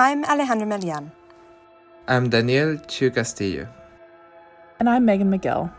I'm 0.00 0.22
Alejandra 0.22 0.64
Melian. 0.64 1.10
I'm 2.06 2.30
Daniel 2.30 2.76
Chu 2.86 3.10
Castillo. 3.10 3.66
And 4.78 4.88
I'm 4.88 5.04
Megan 5.04 5.28
McGill. 5.28 5.72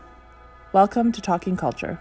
Welcome 0.74 1.10
to 1.12 1.22
Talking 1.22 1.56
Culture. 1.56 1.98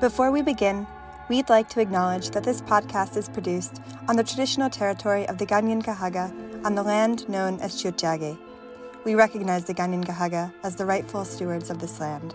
Before 0.00 0.32
we 0.32 0.42
begin, 0.42 0.84
we'd 1.28 1.48
like 1.48 1.68
to 1.68 1.80
acknowledge 1.80 2.30
that 2.30 2.42
this 2.42 2.60
podcast 2.60 3.16
is 3.16 3.28
produced 3.28 3.80
on 4.08 4.16
the 4.16 4.24
traditional 4.24 4.68
territory 4.68 5.28
of 5.28 5.38
the 5.38 5.46
Kanien'kehá:ka 5.46 6.32
on 6.64 6.74
the 6.74 6.82
land 6.82 7.28
known 7.28 7.60
as 7.60 7.80
Tiohtià:ke. 7.80 8.36
We 9.04 9.14
recognize 9.14 9.66
the 9.66 9.74
Kanien'kehá:ka 9.74 10.52
as 10.64 10.74
the 10.74 10.86
rightful 10.86 11.24
stewards 11.24 11.70
of 11.70 11.78
this 11.78 12.00
land. 12.00 12.34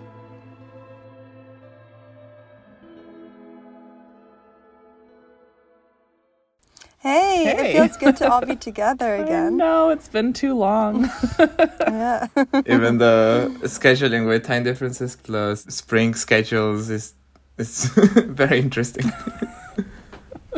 It 7.66 7.74
feels 7.74 7.98
good 7.98 8.18
to 8.18 8.32
all 8.32 8.46
be 8.46 8.56
together 8.70 9.16
again. 9.16 9.58
No, 9.58 9.90
it's 9.90 10.08
been 10.08 10.34
too 10.34 10.54
long. 10.54 11.10
Yeah. 11.40 12.28
Even 12.66 12.98
the 12.98 13.52
scheduling 13.64 14.28
with 14.28 14.46
time 14.46 14.64
differences 14.64 15.16
plus 15.16 15.64
spring 15.66 16.14
schedules 16.14 16.90
is 16.90 17.14
is 17.58 17.86
very 18.16 18.60
interesting. 18.60 19.12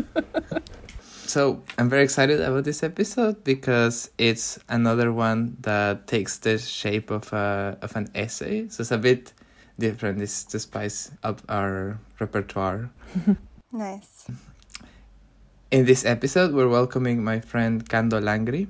so 1.02 1.62
I'm 1.78 1.90
very 1.90 2.04
excited 2.04 2.42
about 2.42 2.64
this 2.64 2.84
episode 2.84 3.44
because 3.44 4.10
it's 4.18 4.60
another 4.70 5.12
one 5.14 5.58
that 5.62 6.08
takes 6.08 6.38
the 6.38 6.58
shape 6.58 7.12
of 7.12 7.32
a 7.34 7.78
of 7.82 7.96
an 7.96 8.10
essay. 8.16 8.68
So 8.70 8.82
it's 8.82 8.92
a 8.92 8.98
bit 8.98 9.34
different. 9.80 10.22
It's 10.22 10.44
to 10.46 10.60
spice 10.60 11.12
up 11.24 11.42
our 11.50 12.00
repertoire. 12.20 12.90
nice. 13.72 14.26
In 15.70 15.84
this 15.84 16.06
episode, 16.06 16.54
we're 16.54 16.70
welcoming 16.70 17.22
my 17.22 17.42
friend 17.42 17.84
Khando 17.84 18.22
Langri, 18.22 18.70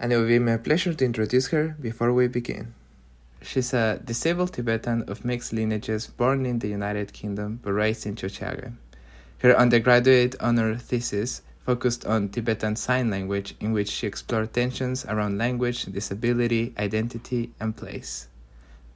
and 0.00 0.10
it 0.10 0.16
will 0.16 0.26
be 0.26 0.38
my 0.38 0.56
pleasure 0.56 0.94
to 0.94 1.04
introduce 1.04 1.48
her 1.48 1.76
before 1.78 2.10
we 2.14 2.26
begin. 2.26 2.72
She's 3.42 3.74
a 3.74 4.00
disabled 4.02 4.54
Tibetan 4.54 5.02
of 5.10 5.26
mixed 5.26 5.52
lineages 5.52 6.06
born 6.06 6.46
in 6.46 6.58
the 6.58 6.68
United 6.68 7.12
Kingdom 7.12 7.60
but 7.62 7.72
raised 7.72 8.06
in 8.06 8.16
Tiohtià:ke. 8.16 8.72
Her 9.40 9.54
undergraduate 9.58 10.36
honor 10.40 10.76
thesis 10.76 11.42
focused 11.66 12.06
on 12.06 12.30
Tibetan 12.30 12.76
Sign 12.76 13.10
Language, 13.10 13.54
in 13.60 13.74
which 13.74 13.90
she 13.90 14.06
explored 14.06 14.54
tensions 14.54 15.04
around 15.04 15.36
language, 15.36 15.84
disability, 15.84 16.72
identity, 16.78 17.52
and 17.60 17.76
place. 17.76 18.26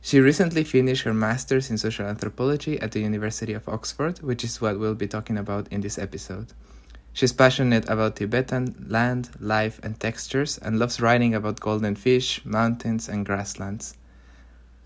She 0.00 0.20
recently 0.20 0.64
finished 0.64 1.02
her 1.02 1.12
master's 1.12 1.68
in 1.68 1.76
social 1.76 2.06
anthropology 2.06 2.80
at 2.80 2.92
the 2.92 3.00
University 3.00 3.52
of 3.52 3.68
Oxford, 3.68 4.22
which 4.22 4.42
is 4.42 4.62
what 4.62 4.78
we'll 4.78 4.94
be 4.94 5.06
talking 5.06 5.36
about 5.36 5.68
in 5.70 5.82
this 5.82 5.98
episode. 5.98 6.54
She's 7.14 7.32
passionate 7.32 7.88
about 7.88 8.16
Tibetan 8.16 8.86
land, 8.88 9.30
life, 9.38 9.78
and 9.82 10.00
textures, 10.00 10.56
and 10.58 10.78
loves 10.78 11.00
writing 11.00 11.34
about 11.34 11.60
golden 11.60 11.94
fish, 11.94 12.42
mountains, 12.44 13.08
and 13.08 13.26
grasslands. 13.26 13.94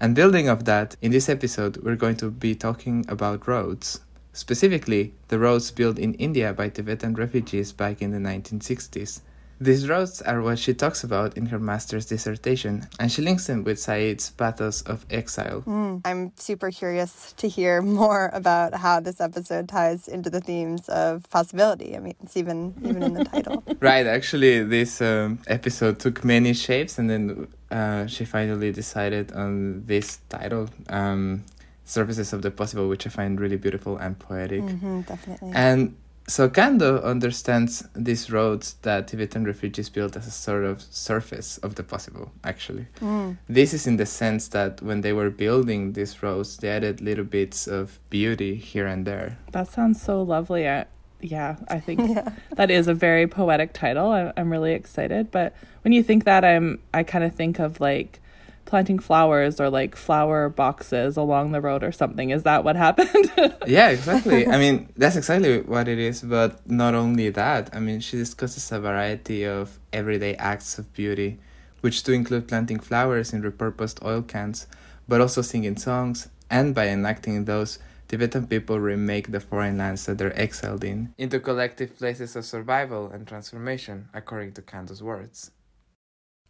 And 0.00 0.14
building 0.14 0.48
off 0.48 0.64
that, 0.64 0.96
in 1.00 1.12
this 1.12 1.28
episode, 1.28 1.76
we're 1.78 1.96
going 1.96 2.16
to 2.16 2.30
be 2.30 2.54
talking 2.54 3.04
about 3.08 3.46
roads. 3.46 4.00
Specifically, 4.32 5.14
the 5.28 5.38
roads 5.38 5.70
built 5.70 5.98
in 5.98 6.14
India 6.14 6.52
by 6.52 6.68
Tibetan 6.68 7.14
refugees 7.14 7.72
back 7.72 8.02
in 8.02 8.10
the 8.10 8.18
1960s. 8.18 9.20
These 9.60 9.88
roads 9.88 10.20
are 10.22 10.42
what 10.42 10.58
she 10.58 10.74
talks 10.74 11.02
about 11.02 11.36
in 11.36 11.46
her 11.46 11.58
master's 11.58 12.06
dissertation, 12.06 12.86
and 13.00 13.10
she 13.10 13.22
links 13.22 13.46
them 13.46 13.64
with 13.64 13.78
Said's 13.78 14.30
Pathos 14.30 14.82
of 14.82 15.06
Exile. 15.10 15.62
Mm, 15.66 16.02
I'm 16.04 16.32
super 16.36 16.70
curious 16.70 17.32
to 17.38 17.48
hear 17.48 17.80
more 17.82 18.30
about 18.32 18.74
how 18.74 19.00
this 19.00 19.20
episode 19.20 19.68
ties 19.68 20.08
into 20.08 20.28
the 20.28 20.40
themes 20.40 20.88
of 20.88 21.28
possibility. 21.30 21.96
I 21.96 22.00
mean, 22.00 22.14
it's 22.22 22.36
even 22.36 22.74
even 22.84 23.02
in 23.02 23.14
the 23.14 23.24
title. 23.24 23.62
right 23.80 24.06
actually 24.06 24.62
this 24.62 25.00
um, 25.02 25.38
episode 25.46 25.98
took 25.98 26.24
many 26.24 26.52
shapes 26.54 26.98
and 26.98 27.10
then 27.10 27.48
uh, 27.70 28.06
she 28.06 28.24
finally 28.24 28.72
decided 28.72 29.32
on 29.32 29.84
this 29.86 30.18
title 30.28 30.68
um, 30.88 31.44
surfaces 31.84 32.32
of 32.32 32.42
the 32.42 32.50
possible 32.50 32.88
which 32.88 33.06
i 33.06 33.10
find 33.10 33.40
really 33.40 33.56
beautiful 33.56 33.96
and 33.98 34.18
poetic 34.18 34.62
hmm 34.62 35.00
definitely. 35.02 35.52
and 35.54 35.94
so 36.28 36.48
khando 36.48 37.02
understands 37.04 37.86
these 37.94 38.30
roads 38.30 38.74
that 38.82 39.06
tibetan 39.08 39.44
refugees 39.44 39.88
built 39.88 40.16
as 40.16 40.26
a 40.26 40.30
sort 40.30 40.64
of 40.64 40.82
surface 40.90 41.58
of 41.58 41.74
the 41.76 41.82
possible 41.82 42.32
actually 42.44 42.86
Mm, 43.00 43.36
this 43.48 43.72
is 43.72 43.86
in 43.86 43.96
the 43.96 44.06
sense 44.06 44.48
that 44.48 44.82
when 44.82 45.02
they 45.02 45.12
were 45.12 45.30
building 45.30 45.92
these 45.92 46.22
roads 46.22 46.56
they 46.56 46.68
added 46.68 47.00
little 47.00 47.24
bits 47.24 47.66
of 47.66 47.98
beauty 48.10 48.56
here 48.56 48.86
and 48.86 49.06
there 49.06 49.38
that 49.52 49.68
sounds 49.68 50.02
so 50.02 50.22
lovely. 50.22 50.68
I, 50.68 50.84
yeah, 51.20 51.56
I 51.68 51.80
think 51.80 52.00
yeah. 52.14 52.30
that 52.56 52.70
is 52.70 52.88
a 52.88 52.94
very 52.94 53.26
poetic 53.26 53.72
title. 53.72 54.10
I, 54.10 54.32
I'm 54.36 54.50
really 54.50 54.72
excited. 54.72 55.30
But 55.30 55.54
when 55.82 55.92
you 55.92 56.02
think 56.02 56.24
that, 56.24 56.44
I'm 56.44 56.78
I 56.92 57.02
kind 57.04 57.24
of 57.24 57.34
think 57.34 57.58
of 57.58 57.80
like 57.80 58.20
planting 58.66 58.98
flowers 58.98 59.60
or 59.60 59.70
like 59.70 59.96
flower 59.96 60.48
boxes 60.48 61.16
along 61.16 61.52
the 61.52 61.60
road 61.60 61.82
or 61.82 61.92
something. 61.92 62.30
Is 62.30 62.42
that 62.42 62.64
what 62.64 62.76
happened? 62.76 63.32
yeah, 63.66 63.88
exactly. 63.88 64.46
I 64.46 64.58
mean, 64.58 64.88
that's 64.96 65.16
exactly 65.16 65.62
what 65.62 65.88
it 65.88 65.98
is. 65.98 66.20
But 66.20 66.68
not 66.68 66.94
only 66.94 67.30
that, 67.30 67.74
I 67.74 67.80
mean, 67.80 68.00
she 68.00 68.16
discusses 68.18 68.70
a 68.70 68.80
variety 68.80 69.44
of 69.44 69.78
everyday 69.92 70.34
acts 70.34 70.78
of 70.78 70.92
beauty, 70.92 71.38
which 71.80 72.02
do 72.02 72.12
include 72.12 72.48
planting 72.48 72.80
flowers 72.80 73.32
in 73.32 73.42
repurposed 73.42 74.04
oil 74.04 74.22
cans, 74.22 74.66
but 75.08 75.20
also 75.20 75.40
singing 75.40 75.76
songs, 75.76 76.28
and 76.50 76.74
by 76.74 76.88
enacting 76.88 77.44
those, 77.44 77.78
Tibetan 78.08 78.46
people 78.46 78.78
remake 78.78 79.32
the 79.32 79.40
foreign 79.40 79.78
lands 79.78 80.06
that 80.06 80.18
they're 80.18 80.38
exiled 80.38 80.84
in 80.84 81.12
into 81.18 81.40
collective 81.40 81.98
places 81.98 82.36
of 82.36 82.44
survival 82.44 83.10
and 83.10 83.26
transformation, 83.26 84.08
according 84.14 84.52
to 84.52 84.62
Khando's 84.62 85.02
words. 85.02 85.50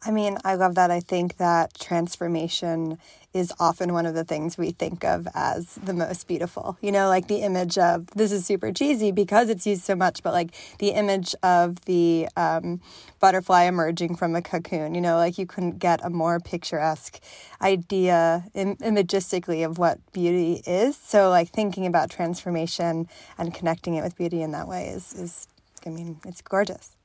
I 0.06 0.12
mean, 0.12 0.38
I 0.44 0.54
love 0.54 0.76
that. 0.76 0.92
I 0.92 1.00
think 1.00 1.38
that 1.38 1.74
transformation 1.80 2.98
is 3.34 3.52
often 3.58 3.92
one 3.92 4.06
of 4.06 4.14
the 4.14 4.22
things 4.22 4.56
we 4.56 4.70
think 4.70 5.04
of 5.04 5.26
as 5.34 5.74
the 5.82 5.92
most 5.92 6.28
beautiful. 6.28 6.78
You 6.80 6.92
know, 6.92 7.08
like 7.08 7.26
the 7.26 7.38
image 7.38 7.76
of 7.76 8.06
this 8.12 8.30
is 8.30 8.46
super 8.46 8.72
cheesy 8.72 9.10
because 9.10 9.50
it's 9.50 9.66
used 9.66 9.82
so 9.82 9.96
much, 9.96 10.22
but 10.22 10.32
like 10.32 10.52
the 10.78 10.90
image 10.90 11.34
of 11.42 11.84
the 11.86 12.28
um, 12.36 12.80
butterfly 13.18 13.64
emerging 13.64 14.14
from 14.14 14.36
a 14.36 14.42
cocoon. 14.42 14.94
You 14.94 15.00
know, 15.00 15.16
like 15.16 15.38
you 15.38 15.46
couldn't 15.46 15.80
get 15.80 16.04
a 16.04 16.08
more 16.08 16.38
picturesque 16.38 17.20
idea 17.60 18.44
Im- 18.54 18.76
imagistically 18.76 19.66
of 19.66 19.76
what 19.76 19.98
beauty 20.12 20.62
is. 20.66 20.96
So, 20.96 21.30
like 21.30 21.48
thinking 21.48 21.84
about 21.84 22.10
transformation 22.10 23.08
and 23.38 23.52
connecting 23.52 23.94
it 23.96 24.04
with 24.04 24.16
beauty 24.16 24.40
in 24.40 24.52
that 24.52 24.68
way 24.68 24.86
is 24.86 25.12
is, 25.14 25.48
I 25.84 25.90
mean, 25.90 26.20
it's 26.24 26.42
gorgeous. 26.42 26.95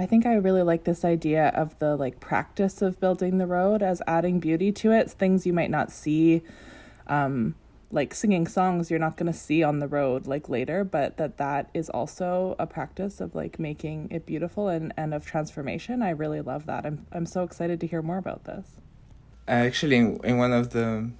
I 0.00 0.06
think 0.06 0.24
I 0.24 0.34
really 0.34 0.62
like 0.62 0.84
this 0.84 1.04
idea 1.04 1.48
of 1.48 1.76
the 1.80 1.96
like 1.96 2.20
practice 2.20 2.80
of 2.82 3.00
building 3.00 3.38
the 3.38 3.46
road 3.46 3.82
as 3.82 4.00
adding 4.06 4.38
beauty 4.38 4.70
to 4.72 4.92
it. 4.92 5.10
Things 5.10 5.44
you 5.44 5.52
might 5.52 5.70
not 5.70 5.90
see, 5.90 6.42
um, 7.08 7.56
like 7.90 8.14
singing 8.14 8.46
songs 8.46 8.90
you're 8.90 9.00
not 9.00 9.16
going 9.16 9.30
to 9.30 9.36
see 9.36 9.64
on 9.64 9.80
the 9.80 9.88
road 9.88 10.28
like 10.28 10.48
later, 10.48 10.84
but 10.84 11.16
that 11.16 11.36
that 11.38 11.68
is 11.74 11.90
also 11.90 12.54
a 12.60 12.66
practice 12.66 13.20
of 13.20 13.34
like 13.34 13.58
making 13.58 14.06
it 14.12 14.24
beautiful 14.24 14.68
and 14.68 14.94
and 14.96 15.12
of 15.12 15.26
transformation. 15.26 16.00
I 16.00 16.10
really 16.10 16.42
love 16.42 16.66
that. 16.66 16.86
I'm 16.86 17.04
I'm 17.10 17.26
so 17.26 17.42
excited 17.42 17.80
to 17.80 17.88
hear 17.88 18.00
more 18.00 18.18
about 18.18 18.44
this. 18.44 18.66
Actually, 19.48 19.96
in, 19.96 20.20
in 20.22 20.38
one 20.38 20.52
of 20.52 20.70
the 20.70 21.10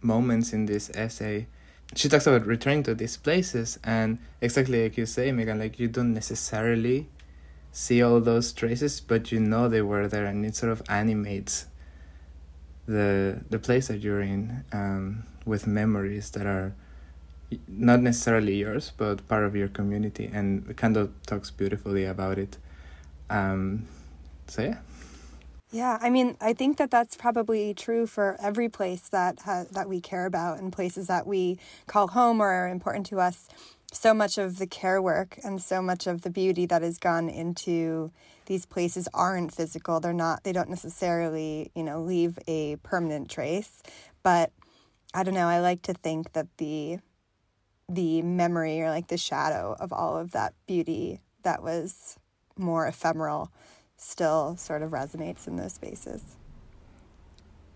moments 0.00 0.54
in 0.54 0.64
this 0.64 0.90
essay, 0.94 1.48
she 1.94 2.08
talks 2.08 2.26
about 2.26 2.46
returning 2.46 2.82
to 2.84 2.94
these 2.94 3.18
places, 3.18 3.78
and 3.84 4.18
exactly 4.40 4.84
like 4.84 4.96
you 4.96 5.04
say, 5.04 5.32
Megan, 5.32 5.58
like 5.58 5.78
you 5.78 5.88
don't 5.88 6.14
necessarily 6.14 7.08
see 7.76 8.02
all 8.02 8.20
those 8.20 8.54
traces, 8.54 9.02
but 9.02 9.30
you 9.30 9.38
know 9.38 9.68
they 9.68 9.82
were 9.82 10.08
there, 10.08 10.24
and 10.24 10.46
it 10.46 10.56
sort 10.56 10.72
of 10.72 10.82
animates 10.88 11.66
the 12.86 13.40
the 13.50 13.58
place 13.58 13.88
that 13.88 14.00
you're 14.00 14.22
in 14.22 14.64
um, 14.72 15.24
with 15.44 15.66
memories 15.66 16.30
that 16.30 16.46
are 16.46 16.74
not 17.68 18.00
necessarily 18.00 18.56
yours, 18.56 18.92
but 18.96 19.28
part 19.28 19.44
of 19.44 19.54
your 19.54 19.68
community. 19.68 20.30
And 20.32 20.74
kind 20.76 20.96
of 20.96 21.10
talks 21.26 21.50
beautifully 21.50 22.06
about 22.06 22.38
it. 22.38 22.56
Um, 23.28 23.86
so 24.46 24.62
yeah. 24.62 24.78
Yeah, 25.70 25.98
I 26.00 26.08
mean, 26.08 26.36
I 26.40 26.54
think 26.54 26.78
that 26.78 26.90
that's 26.90 27.16
probably 27.16 27.74
true 27.74 28.06
for 28.06 28.38
every 28.40 28.70
place 28.70 29.08
that 29.10 29.40
ha- 29.40 29.66
that 29.72 29.88
we 29.88 30.00
care 30.00 30.24
about 30.24 30.58
and 30.60 30.72
places 30.72 31.08
that 31.08 31.26
we 31.26 31.58
call 31.86 32.08
home 32.08 32.40
or 32.40 32.48
are 32.48 32.68
important 32.68 33.04
to 33.06 33.20
us. 33.20 33.48
So 33.92 34.12
much 34.12 34.36
of 34.36 34.58
the 34.58 34.66
care 34.66 35.00
work 35.00 35.38
and 35.44 35.62
so 35.62 35.80
much 35.80 36.06
of 36.06 36.22
the 36.22 36.30
beauty 36.30 36.66
that 36.66 36.82
has 36.82 36.98
gone 36.98 37.28
into 37.28 38.10
these 38.46 38.66
places 38.66 39.08
aren't 39.14 39.54
physical. 39.54 40.00
They're 40.00 40.12
not. 40.12 40.44
They 40.44 40.52
don't 40.52 40.68
necessarily, 40.68 41.70
you 41.74 41.82
know, 41.82 42.00
leave 42.02 42.38
a 42.46 42.76
permanent 42.76 43.30
trace. 43.30 43.82
But 44.22 44.52
I 45.14 45.22
don't 45.22 45.34
know. 45.34 45.48
I 45.48 45.60
like 45.60 45.82
to 45.82 45.94
think 45.94 46.32
that 46.32 46.48
the 46.58 46.98
the 47.88 48.20
memory 48.22 48.82
or 48.82 48.90
like 48.90 49.06
the 49.06 49.16
shadow 49.16 49.76
of 49.78 49.92
all 49.92 50.16
of 50.16 50.32
that 50.32 50.54
beauty 50.66 51.20
that 51.42 51.62
was 51.62 52.18
more 52.56 52.86
ephemeral 52.86 53.52
still 53.96 54.56
sort 54.56 54.82
of 54.82 54.90
resonates 54.90 55.46
in 55.46 55.56
those 55.56 55.74
spaces. 55.74 56.36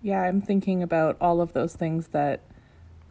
Yeah, 0.02 0.22
I'm 0.22 0.40
thinking 0.40 0.82
about 0.82 1.16
all 1.20 1.40
of 1.40 1.52
those 1.52 1.74
things 1.74 2.08
that 2.08 2.40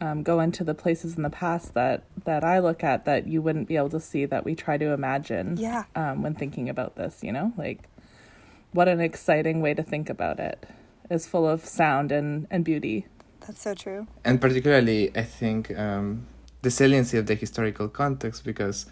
um, 0.00 0.22
go 0.22 0.40
into 0.40 0.64
the 0.64 0.74
places 0.74 1.16
in 1.16 1.22
the 1.22 1.30
past 1.30 1.74
that 1.74 2.04
that 2.24 2.44
I 2.44 2.58
look 2.58 2.82
at 2.82 3.04
that 3.04 3.26
you 3.26 3.42
wouldn't 3.42 3.68
be 3.68 3.76
able 3.76 3.90
to 3.90 4.00
see 4.00 4.24
that 4.26 4.44
we 4.44 4.54
try 4.54 4.78
to 4.78 4.92
imagine. 4.92 5.56
Yeah. 5.56 5.84
Um, 5.94 6.22
when 6.22 6.34
thinking 6.34 6.68
about 6.68 6.96
this, 6.96 7.20
you 7.22 7.32
know, 7.32 7.52
like 7.56 7.88
what 8.72 8.88
an 8.88 9.00
exciting 9.00 9.60
way 9.60 9.74
to 9.74 9.82
think 9.82 10.08
about 10.08 10.38
it. 10.38 10.66
Is 11.10 11.26
full 11.26 11.48
of 11.48 11.64
sound 11.64 12.12
and 12.12 12.46
and 12.50 12.64
beauty. 12.64 13.06
That's 13.40 13.62
so 13.62 13.74
true. 13.74 14.06
And 14.24 14.40
particularly, 14.40 15.10
I 15.16 15.22
think 15.22 15.76
um, 15.76 16.26
the 16.62 16.70
saliency 16.70 17.18
of 17.18 17.26
the 17.26 17.34
historical 17.34 17.88
context 17.88 18.44
because 18.44 18.86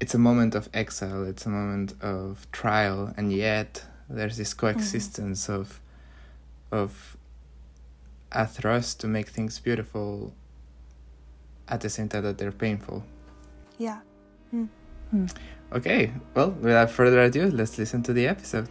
it's 0.00 0.14
a 0.14 0.18
moment 0.18 0.54
of 0.54 0.68
exile, 0.74 1.24
it's 1.24 1.46
a 1.46 1.48
moment 1.48 1.94
of 2.00 2.46
trial, 2.52 3.12
and 3.16 3.32
yet 3.32 3.84
there's 4.08 4.36
this 4.36 4.54
coexistence 4.54 5.44
mm-hmm. 5.44 5.60
of 5.60 5.80
of 6.70 7.16
a 8.34 8.46
thrust 8.46 9.00
to 9.00 9.06
make 9.06 9.28
things 9.28 9.58
beautiful 9.58 10.34
at 11.68 11.80
the 11.80 11.88
same 11.88 12.08
time 12.08 12.22
that 12.24 12.38
they're 12.38 12.52
painful. 12.52 13.04
Yeah. 13.78 14.00
Mm. 14.54 14.68
Okay, 15.72 16.12
well, 16.34 16.50
without 16.50 16.90
further 16.90 17.22
ado, 17.22 17.50
let's 17.50 17.78
listen 17.78 18.02
to 18.02 18.12
the 18.12 18.26
episode. 18.26 18.68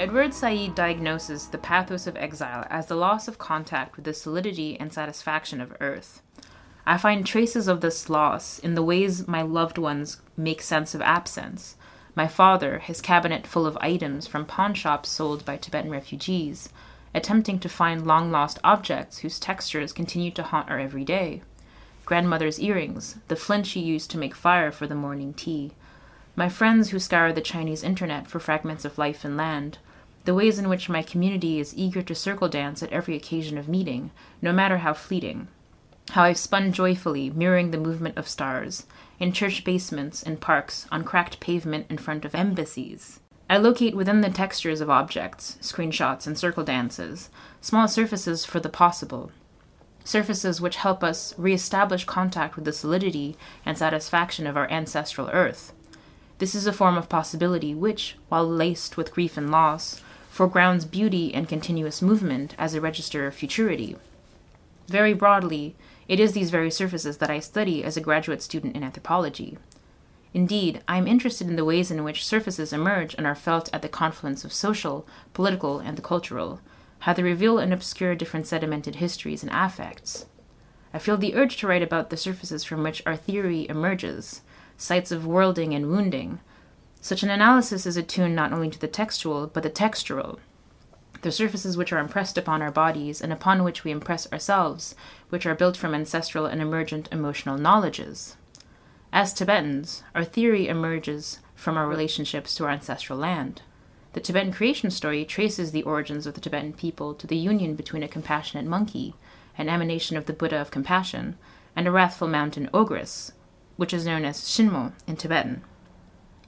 Edward 0.00 0.32
Said 0.32 0.76
diagnoses 0.76 1.48
the 1.48 1.58
pathos 1.58 2.06
of 2.06 2.16
exile 2.16 2.64
as 2.70 2.86
the 2.86 2.94
loss 2.94 3.26
of 3.26 3.36
contact 3.36 3.96
with 3.96 4.04
the 4.04 4.14
solidity 4.14 4.78
and 4.78 4.92
satisfaction 4.92 5.60
of 5.60 5.74
earth. 5.80 6.22
I 6.86 6.96
find 6.98 7.26
traces 7.26 7.66
of 7.66 7.80
this 7.80 8.08
loss 8.08 8.60
in 8.60 8.76
the 8.76 8.82
ways 8.82 9.26
my 9.26 9.42
loved 9.42 9.76
ones 9.76 10.20
make 10.36 10.62
sense 10.62 10.94
of 10.94 11.02
absence. 11.02 11.74
My 12.14 12.28
father, 12.28 12.78
his 12.78 13.00
cabinet 13.00 13.44
full 13.44 13.66
of 13.66 13.76
items 13.80 14.28
from 14.28 14.46
pawn 14.46 14.72
shops 14.74 15.08
sold 15.08 15.44
by 15.44 15.56
Tibetan 15.56 15.90
refugees, 15.90 16.68
attempting 17.12 17.58
to 17.58 17.68
find 17.68 18.06
long 18.06 18.30
lost 18.30 18.60
objects 18.62 19.18
whose 19.18 19.40
textures 19.40 19.92
continue 19.92 20.30
to 20.30 20.44
haunt 20.44 20.70
our 20.70 20.78
every 20.78 21.04
day. 21.04 21.42
Grandmother's 22.04 22.60
earrings, 22.60 23.16
the 23.26 23.34
flint 23.34 23.66
she 23.66 23.80
used 23.80 24.12
to 24.12 24.18
make 24.18 24.36
fire 24.36 24.70
for 24.70 24.86
the 24.86 24.94
morning 24.94 25.34
tea. 25.34 25.72
My 26.36 26.48
friends 26.48 26.90
who 26.90 27.00
scour 27.00 27.32
the 27.32 27.40
Chinese 27.40 27.82
internet 27.82 28.28
for 28.28 28.38
fragments 28.38 28.84
of 28.84 28.96
life 28.96 29.24
and 29.24 29.36
land, 29.36 29.78
the 30.24 30.34
ways 30.34 30.58
in 30.58 30.68
which 30.68 30.88
my 30.88 31.02
community 31.02 31.58
is 31.58 31.76
eager 31.76 32.02
to 32.02 32.14
circle 32.14 32.48
dance 32.48 32.82
at 32.82 32.92
every 32.92 33.16
occasion 33.16 33.56
of 33.56 33.68
meeting, 33.68 34.10
no 34.42 34.52
matter 34.52 34.78
how 34.78 34.92
fleeting. 34.92 35.48
How 36.10 36.22
I've 36.24 36.38
spun 36.38 36.72
joyfully, 36.72 37.30
mirroring 37.30 37.70
the 37.70 37.78
movement 37.78 38.16
of 38.16 38.28
stars, 38.28 38.86
in 39.18 39.32
church 39.32 39.64
basements, 39.64 40.22
in 40.22 40.36
parks, 40.36 40.86
on 40.90 41.04
cracked 41.04 41.40
pavement 41.40 41.86
in 41.90 41.98
front 41.98 42.24
of 42.24 42.34
embassies. 42.34 43.20
I 43.50 43.56
locate 43.56 43.96
within 43.96 44.20
the 44.20 44.30
textures 44.30 44.80
of 44.80 44.90
objects, 44.90 45.56
screenshots, 45.60 46.26
and 46.26 46.38
circle 46.38 46.64
dances, 46.64 47.30
small 47.60 47.88
surfaces 47.88 48.44
for 48.44 48.60
the 48.60 48.68
possible, 48.68 49.30
surfaces 50.04 50.60
which 50.60 50.76
help 50.76 51.04
us 51.04 51.34
re-establish 51.38 52.04
contact 52.04 52.56
with 52.56 52.64
the 52.64 52.72
solidity 52.72 53.36
and 53.64 53.76
satisfaction 53.76 54.46
of 54.46 54.56
our 54.56 54.70
ancestral 54.70 55.28
earth. 55.30 55.72
This 56.38 56.54
is 56.54 56.66
a 56.66 56.72
form 56.72 56.96
of 56.96 57.08
possibility 57.08 57.74
which, 57.74 58.16
while 58.28 58.48
laced 58.48 58.96
with 58.96 59.12
grief 59.12 59.36
and 59.36 59.50
loss, 59.50 60.02
foregrounds 60.38 60.84
beauty 60.84 61.34
and 61.34 61.48
continuous 61.48 62.00
movement 62.00 62.54
as 62.56 62.72
a 62.72 62.80
register 62.80 63.26
of 63.26 63.34
futurity. 63.34 63.96
Very 64.86 65.12
broadly, 65.12 65.74
it 66.06 66.20
is 66.20 66.32
these 66.32 66.50
very 66.50 66.70
surfaces 66.70 67.16
that 67.16 67.28
I 67.28 67.40
study 67.40 67.82
as 67.82 67.96
a 67.96 68.00
graduate 68.00 68.40
student 68.40 68.76
in 68.76 68.84
anthropology. 68.84 69.58
Indeed, 70.32 70.80
I 70.86 70.96
am 70.96 71.08
interested 71.08 71.48
in 71.48 71.56
the 71.56 71.64
ways 71.64 71.90
in 71.90 72.04
which 72.04 72.24
surfaces 72.24 72.72
emerge 72.72 73.16
and 73.16 73.26
are 73.26 73.34
felt 73.34 73.68
at 73.72 73.82
the 73.82 73.88
confluence 73.88 74.44
of 74.44 74.52
social, 74.52 75.08
political, 75.34 75.80
and 75.80 75.98
the 75.98 76.02
cultural, 76.02 76.60
how 77.00 77.14
they 77.14 77.24
reveal 77.24 77.58
and 77.58 77.72
obscure 77.72 78.14
different 78.14 78.46
sedimented 78.46 78.94
histories 78.94 79.42
and 79.42 79.50
affects. 79.52 80.26
I 80.94 81.00
feel 81.00 81.16
the 81.16 81.34
urge 81.34 81.56
to 81.56 81.66
write 81.66 81.82
about 81.82 82.10
the 82.10 82.16
surfaces 82.16 82.62
from 82.62 82.84
which 82.84 83.02
our 83.04 83.16
theory 83.16 83.68
emerges, 83.68 84.42
sites 84.76 85.10
of 85.10 85.26
worlding 85.26 85.74
and 85.74 85.88
wounding, 85.88 86.38
such 87.00 87.22
an 87.22 87.30
analysis 87.30 87.86
is 87.86 87.96
attuned 87.96 88.34
not 88.34 88.52
only 88.52 88.70
to 88.70 88.78
the 88.78 88.88
textual, 88.88 89.46
but 89.46 89.62
the 89.62 89.70
textural, 89.70 90.38
the 91.22 91.32
surfaces 91.32 91.76
which 91.76 91.92
are 91.92 91.98
impressed 91.98 92.38
upon 92.38 92.62
our 92.62 92.70
bodies 92.70 93.20
and 93.20 93.32
upon 93.32 93.64
which 93.64 93.84
we 93.84 93.90
impress 93.90 94.30
ourselves, 94.32 94.94
which 95.30 95.46
are 95.46 95.54
built 95.54 95.76
from 95.76 95.94
ancestral 95.94 96.46
and 96.46 96.60
emergent 96.60 97.08
emotional 97.10 97.58
knowledges. 97.58 98.36
As 99.12 99.32
Tibetans, 99.32 100.02
our 100.14 100.24
theory 100.24 100.68
emerges 100.68 101.40
from 101.54 101.76
our 101.76 101.88
relationships 101.88 102.54
to 102.54 102.64
our 102.64 102.70
ancestral 102.70 103.18
land. 103.18 103.62
The 104.12 104.20
Tibetan 104.20 104.52
creation 104.52 104.90
story 104.90 105.24
traces 105.24 105.72
the 105.72 105.82
origins 105.82 106.26
of 106.26 106.34
the 106.34 106.40
Tibetan 106.40 106.72
people 106.72 107.14
to 107.14 107.26
the 107.26 107.36
union 107.36 107.74
between 107.74 108.02
a 108.02 108.08
compassionate 108.08 108.66
monkey, 108.66 109.14
an 109.56 109.68
emanation 109.68 110.16
of 110.16 110.26
the 110.26 110.32
Buddha 110.32 110.60
of 110.60 110.70
compassion, 110.70 111.36
and 111.74 111.88
a 111.88 111.90
wrathful 111.90 112.28
mountain 112.28 112.68
ogress, 112.72 113.32
which 113.76 113.92
is 113.92 114.06
known 114.06 114.24
as 114.24 114.40
Shinmo 114.40 114.92
in 115.06 115.16
Tibetan. 115.16 115.62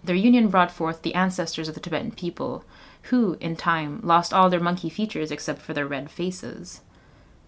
Their 0.02 0.16
union 0.16 0.48
brought 0.48 0.70
forth 0.70 1.02
the 1.02 1.14
ancestors 1.14 1.68
of 1.68 1.74
the 1.74 1.80
Tibetan 1.80 2.12
people, 2.12 2.64
who, 3.04 3.36
in 3.40 3.56
time, 3.56 4.00
lost 4.02 4.32
all 4.32 4.48
their 4.48 4.60
monkey 4.60 4.88
features 4.88 5.30
except 5.30 5.60
for 5.60 5.74
their 5.74 5.86
red 5.86 6.10
faces. 6.10 6.80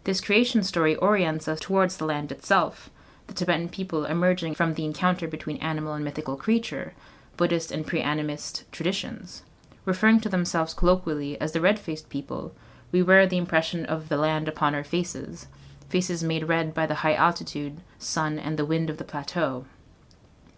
This 0.04 0.20
creation 0.20 0.62
story 0.62 0.96
orients 0.96 1.48
us 1.48 1.60
towards 1.60 1.96
the 1.96 2.04
land 2.04 2.32
itself, 2.32 2.90
the 3.26 3.34
Tibetan 3.34 3.68
people 3.68 4.04
emerging 4.04 4.54
from 4.54 4.74
the 4.74 4.84
encounter 4.84 5.28
between 5.28 5.56
animal 5.58 5.94
and 5.94 6.04
mythical 6.04 6.36
creature, 6.36 6.92
Buddhist 7.36 7.70
and 7.70 7.86
pre 7.86 8.02
animist 8.02 8.64
traditions. 8.72 9.42
Referring 9.84 10.20
to 10.20 10.28
themselves 10.28 10.74
colloquially 10.74 11.40
as 11.40 11.52
the 11.52 11.60
red 11.60 11.78
faced 11.78 12.08
people, 12.08 12.54
we 12.90 13.02
wear 13.02 13.26
the 13.26 13.38
impression 13.38 13.86
of 13.86 14.08
the 14.08 14.16
land 14.16 14.48
upon 14.48 14.74
our 14.74 14.84
faces, 14.84 15.46
faces 15.88 16.22
made 16.22 16.48
red 16.48 16.74
by 16.74 16.86
the 16.86 16.96
high 16.96 17.14
altitude, 17.14 17.80
sun, 17.98 18.38
and 18.38 18.58
the 18.58 18.66
wind 18.66 18.90
of 18.90 18.98
the 18.98 19.04
plateau. 19.04 19.64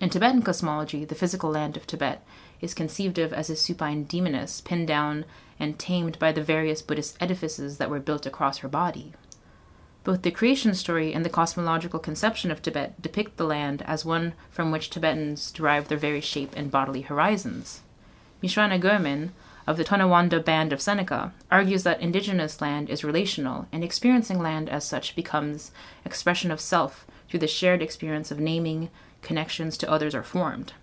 In 0.00 0.10
Tibetan 0.10 0.42
cosmology, 0.42 1.04
the 1.04 1.14
physical 1.14 1.50
land 1.50 1.76
of 1.76 1.86
Tibet 1.86 2.24
is 2.60 2.74
conceived 2.74 3.18
of 3.18 3.32
as 3.32 3.48
a 3.48 3.56
supine 3.56 4.04
demoness 4.04 4.60
pinned 4.60 4.88
down 4.88 5.24
and 5.58 5.78
tamed 5.78 6.18
by 6.18 6.32
the 6.32 6.42
various 6.42 6.82
Buddhist 6.82 7.16
edifices 7.20 7.78
that 7.78 7.90
were 7.90 8.00
built 8.00 8.26
across 8.26 8.58
her 8.58 8.68
body. 8.68 9.12
Both 10.02 10.22
the 10.22 10.30
creation 10.30 10.74
story 10.74 11.14
and 11.14 11.24
the 11.24 11.30
cosmological 11.30 12.00
conception 12.00 12.50
of 12.50 12.60
Tibet 12.60 13.00
depict 13.00 13.36
the 13.36 13.44
land 13.44 13.82
as 13.82 14.04
one 14.04 14.34
from 14.50 14.70
which 14.70 14.90
Tibetans 14.90 15.50
derive 15.50 15.88
their 15.88 15.96
very 15.96 16.20
shape 16.20 16.52
and 16.56 16.70
bodily 16.70 17.02
horizons. 17.02 17.80
Mishuana 18.42 18.78
Goeman, 18.78 19.30
of 19.66 19.78
the 19.78 19.84
Tonawanda 19.84 20.40
band 20.40 20.74
of 20.74 20.82
Seneca, 20.82 21.32
argues 21.50 21.84
that 21.84 22.02
indigenous 22.02 22.60
land 22.60 22.90
is 22.90 23.02
relational, 23.02 23.66
and 23.72 23.82
experiencing 23.82 24.42
land 24.42 24.68
as 24.68 24.84
such 24.84 25.16
becomes 25.16 25.70
expression 26.04 26.50
of 26.50 26.60
self 26.60 27.06
through 27.30 27.40
the 27.40 27.46
shared 27.46 27.80
experience 27.80 28.30
of 28.30 28.38
naming, 28.38 28.90
connections 29.24 29.76
to 29.78 29.90
others 29.90 30.14
are 30.14 30.22
formed. 30.22 30.74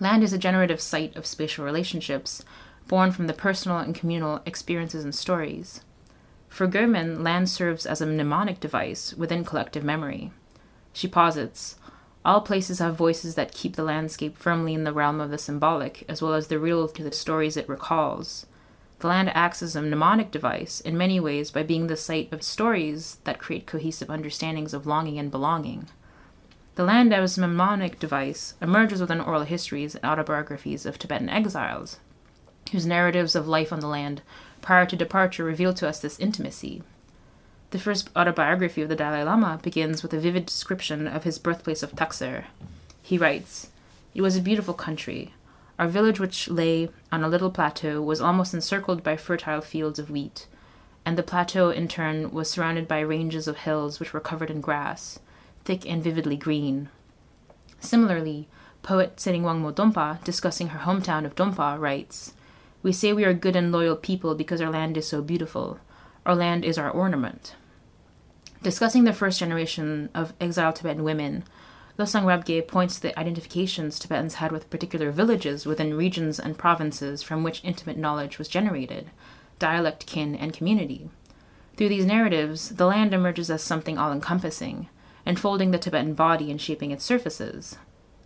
Land 0.00 0.24
is 0.24 0.32
a 0.32 0.38
generative 0.38 0.80
site 0.80 1.14
of 1.14 1.26
spatial 1.26 1.64
relationships, 1.64 2.42
born 2.88 3.12
from 3.12 3.28
the 3.28 3.32
personal 3.32 3.78
and 3.78 3.94
communal 3.94 4.40
experiences 4.44 5.04
and 5.04 5.14
stories. 5.14 5.82
For 6.48 6.66
Goeman, 6.66 7.22
land 7.22 7.48
serves 7.48 7.86
as 7.86 8.00
a 8.00 8.06
mnemonic 8.06 8.58
device 8.58 9.14
within 9.14 9.44
collective 9.44 9.84
memory. 9.84 10.32
She 10.92 11.06
posits 11.06 11.76
all 12.22 12.42
places 12.42 12.80
have 12.80 12.96
voices 12.96 13.34
that 13.36 13.54
keep 13.54 13.76
the 13.76 13.82
landscape 13.82 14.36
firmly 14.36 14.74
in 14.74 14.84
the 14.84 14.92
realm 14.92 15.20
of 15.20 15.30
the 15.30 15.38
symbolic, 15.38 16.04
as 16.06 16.20
well 16.20 16.34
as 16.34 16.48
the 16.48 16.58
real 16.58 16.86
to 16.88 17.02
the 17.02 17.12
stories 17.12 17.56
it 17.56 17.68
recalls. 17.68 18.46
The 18.98 19.06
land 19.06 19.30
acts 19.34 19.62
as 19.62 19.74
a 19.74 19.80
mnemonic 19.80 20.30
device 20.30 20.80
in 20.80 20.98
many 20.98 21.18
ways 21.18 21.50
by 21.50 21.62
being 21.62 21.86
the 21.86 21.96
site 21.96 22.30
of 22.30 22.42
stories 22.42 23.16
that 23.24 23.38
create 23.38 23.66
cohesive 23.66 24.10
understandings 24.10 24.74
of 24.74 24.86
longing 24.86 25.18
and 25.18 25.30
belonging. 25.30 25.88
The 26.80 26.86
land 26.86 27.12
as 27.12 27.36
a 27.36 27.42
mnemonic 27.42 27.98
device 27.98 28.54
emerges 28.62 29.02
within 29.02 29.20
oral 29.20 29.42
histories 29.42 29.94
and 29.94 30.02
autobiographies 30.02 30.86
of 30.86 30.98
Tibetan 30.98 31.28
exiles, 31.28 31.98
whose 32.72 32.86
narratives 32.86 33.36
of 33.36 33.46
life 33.46 33.70
on 33.70 33.80
the 33.80 33.86
land 33.86 34.22
prior 34.62 34.86
to 34.86 34.96
departure 34.96 35.44
reveal 35.44 35.74
to 35.74 35.86
us 35.86 36.00
this 36.00 36.18
intimacy. 36.18 36.82
The 37.72 37.78
first 37.78 38.08
autobiography 38.16 38.80
of 38.80 38.88
the 38.88 38.96
Dalai 38.96 39.24
Lama 39.24 39.60
begins 39.62 40.02
with 40.02 40.14
a 40.14 40.18
vivid 40.18 40.46
description 40.46 41.06
of 41.06 41.24
his 41.24 41.38
birthplace 41.38 41.82
of 41.82 41.92
Taktser. 41.92 42.44
He 43.02 43.18
writes, 43.18 43.68
It 44.14 44.22
was 44.22 44.38
a 44.38 44.40
beautiful 44.40 44.72
country. 44.72 45.34
Our 45.78 45.86
village, 45.86 46.18
which 46.18 46.48
lay 46.48 46.88
on 47.12 47.22
a 47.22 47.28
little 47.28 47.50
plateau, 47.50 48.00
was 48.00 48.22
almost 48.22 48.54
encircled 48.54 49.02
by 49.02 49.18
fertile 49.18 49.60
fields 49.60 49.98
of 49.98 50.08
wheat. 50.08 50.46
and 51.04 51.18
the 51.18 51.22
plateau 51.22 51.68
in 51.68 51.88
turn 51.88 52.30
was 52.30 52.48
surrounded 52.50 52.88
by 52.88 53.00
ranges 53.00 53.46
of 53.46 53.58
hills 53.58 54.00
which 54.00 54.14
were 54.14 54.20
covered 54.20 54.50
in 54.50 54.62
grass, 54.62 55.18
thick 55.64 55.88
and 55.88 56.02
vividly 56.02 56.36
green. 56.36 56.88
Similarly, 57.80 58.48
poet 58.82 59.16
Tsering 59.16 59.42
Wangmo 59.42 59.72
Dhompa, 59.72 60.22
discussing 60.24 60.68
her 60.68 60.80
hometown 60.80 61.24
of 61.24 61.34
Dhompa, 61.34 61.78
writes, 61.78 62.34
We 62.82 62.92
say 62.92 63.12
we 63.12 63.24
are 63.24 63.34
good 63.34 63.56
and 63.56 63.72
loyal 63.72 63.96
people 63.96 64.34
because 64.34 64.60
our 64.60 64.70
land 64.70 64.96
is 64.96 65.06
so 65.06 65.22
beautiful. 65.22 65.78
Our 66.26 66.34
land 66.34 66.64
is 66.64 66.78
our 66.78 66.90
ornament. 66.90 67.54
Discussing 68.62 69.04
the 69.04 69.12
first 69.12 69.38
generation 69.38 70.10
of 70.14 70.34
exiled 70.40 70.76
Tibetan 70.76 71.02
women, 71.02 71.44
Losang 71.98 72.24
Rabgey 72.24 72.66
points 72.66 72.96
to 72.96 73.02
the 73.02 73.18
identifications 73.18 73.98
Tibetans 73.98 74.34
had 74.34 74.52
with 74.52 74.70
particular 74.70 75.10
villages 75.10 75.66
within 75.66 75.96
regions 75.96 76.38
and 76.38 76.56
provinces 76.56 77.22
from 77.22 77.42
which 77.42 77.64
intimate 77.64 77.98
knowledge 77.98 78.38
was 78.38 78.48
generated, 78.48 79.10
dialect, 79.58 80.06
kin, 80.06 80.34
and 80.34 80.52
community. 80.52 81.10
Through 81.76 81.90
these 81.90 82.06
narratives, 82.06 82.70
the 82.70 82.86
land 82.86 83.12
emerges 83.14 83.50
as 83.50 83.62
something 83.62 83.98
all 83.98 84.12
encompassing, 84.12 84.88
enfolding 85.26 85.70
the 85.70 85.78
Tibetan 85.78 86.14
body 86.14 86.50
and 86.50 86.60
shaping 86.60 86.90
its 86.90 87.04
surfaces. 87.04 87.76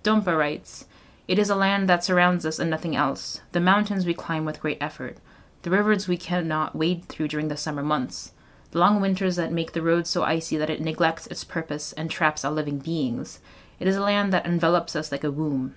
Dhompa 0.03 0.37
writes, 0.37 0.87
It 1.27 1.39
is 1.39 1.51
a 1.51 1.57
land 1.57 1.89
that 1.89 2.05
surrounds 2.05 2.45
us 2.45 2.59
and 2.59 2.71
nothing 2.71 2.95
else. 2.95 3.41
The 3.53 3.61
mountains 3.61 4.07
we 4.07 4.15
climb 4.15 4.45
with 4.45 4.61
great 4.61 4.79
effort, 4.81 5.19
the 5.63 5.71
rivers 5.71 6.07
we 6.07 6.17
cannot 6.17 6.77
wade 6.77 7.07
through 7.07 7.29
during 7.29 7.49
the 7.49 7.57
summer 7.57 7.83
months, 7.83 8.33
the 8.71 8.79
long 8.79 9.01
winters 9.01 9.37
that 9.37 9.53
make 9.53 9.73
the 9.73 9.83
road 9.83 10.07
so 10.07 10.23
icy 10.23 10.57
that 10.57 10.69
it 10.69 10.81
neglects 10.81 11.27
its 11.29 11.45
purpose 11.45 11.93
and 11.95 12.11
traps 12.11 12.45
all 12.45 12.53
living 12.53 12.79
beings. 12.79 13.41
It 13.79 13.89
is 13.89 13.97
a 13.97 14.03
land 14.03 14.33
that 14.33 14.47
envelops 14.47 14.95
us 14.95 15.11
like 15.11 15.25
a 15.25 15.31
womb. 15.31 15.75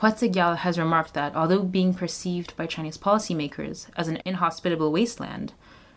Huatse 0.00 0.32
Gyal 0.32 0.58
has 0.58 0.78
remarked 0.78 1.14
that, 1.14 1.34
although 1.36 1.62
being 1.62 1.94
perceived 1.94 2.56
by 2.56 2.66
Chinese 2.66 2.98
policymakers 2.98 3.86
as 3.96 4.08
an 4.08 4.20
inhospitable 4.24 4.92
wasteland, 4.92 5.52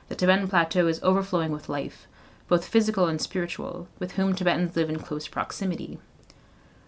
the 0.10 0.16
Tibetan 0.16 0.48
plateau 0.48 0.88
is 0.88 1.02
overflowing 1.02 1.52
with 1.52 1.70
life, 1.70 2.08
both 2.48 2.68
physical 2.68 3.08
and 3.08 3.22
spiritual, 3.22 3.88
with 4.00 4.14
whom 4.14 4.36
Tibetans 4.36 4.76
live 4.76 4.90
in 4.90 5.00
close 5.00 5.28
proximity. 5.28 6.00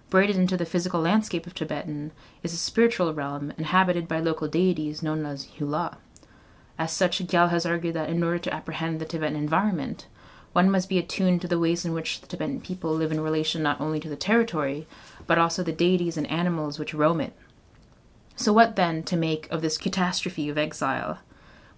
Braided 0.10 0.38
into 0.38 0.56
the 0.56 0.66
physical 0.66 1.02
landscape 1.02 1.46
of 1.48 1.54
Tibetan 1.54 2.12
is 2.44 2.54
a 2.54 2.58
spiritual 2.58 3.14
realm 3.14 3.52
inhabited 3.58 4.08
by 4.08 4.20
local 4.20 4.48
deities 4.48 5.04
known 5.04 5.26
as 5.26 5.50
Hula. 5.58 5.98
As 6.80 6.92
such, 6.94 7.20
Gyal 7.20 7.50
has 7.50 7.66
argued 7.66 7.96
that 7.96 8.10
in 8.10 8.24
order 8.24 8.40
to 8.40 8.54
apprehend 8.54 9.00
the 9.00 9.06
Tibetan 9.06 9.36
environment, 9.36 10.06
one 10.54 10.72
must 10.72 10.90
be 10.90 10.98
attuned 10.98 11.42
to 11.42 11.48
the 11.48 11.60
ways 11.60 11.84
in 11.86 11.94
which 11.94 12.22
the 12.22 12.28
Tibetan 12.28 12.62
people 12.62 12.92
live 12.94 13.12
in 13.12 13.20
relation 13.20 13.62
not 13.62 13.82
only 13.82 14.00
to 14.00 14.10
the 14.10 14.16
territory, 14.16 14.88
but 15.26 15.38
also 15.38 15.62
the 15.62 15.72
deities 15.72 16.18
and 16.18 16.30
animals 16.32 16.80
which 16.80 16.94
roam 16.94 17.20
it. 17.20 17.34
So, 18.36 18.54
what 18.54 18.76
then 18.76 19.04
to 19.04 19.18
make 19.18 19.52
of 19.52 19.62
this 19.62 19.78
catastrophe 19.78 20.48
of 20.48 20.58
exile, 20.58 21.20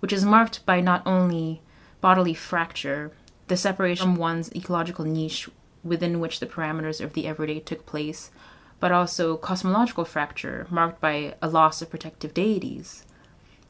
which 0.01 0.13
is 0.13 0.25
marked 0.25 0.65
by 0.65 0.81
not 0.81 1.01
only 1.05 1.61
bodily 2.01 2.33
fracture, 2.33 3.11
the 3.49 3.57
separation 3.57 4.05
from 4.05 4.15
one's 4.15 4.53
ecological 4.55 5.03
niche 5.03 5.49
within 5.83 6.19
which 6.19 6.39
the 6.39 6.45
parameters 6.45 7.01
of 7.01 7.13
the 7.13 7.27
everyday 7.27 7.59
took 7.59 7.85
place, 7.85 8.31
but 8.79 8.91
also 8.91 9.35
cosmological 9.35 10.05
fracture 10.05 10.65
marked 10.69 11.01
by 11.01 11.35
a 11.41 11.49
loss 11.49 11.81
of 11.81 11.89
protective 11.89 12.33
deities? 12.33 13.05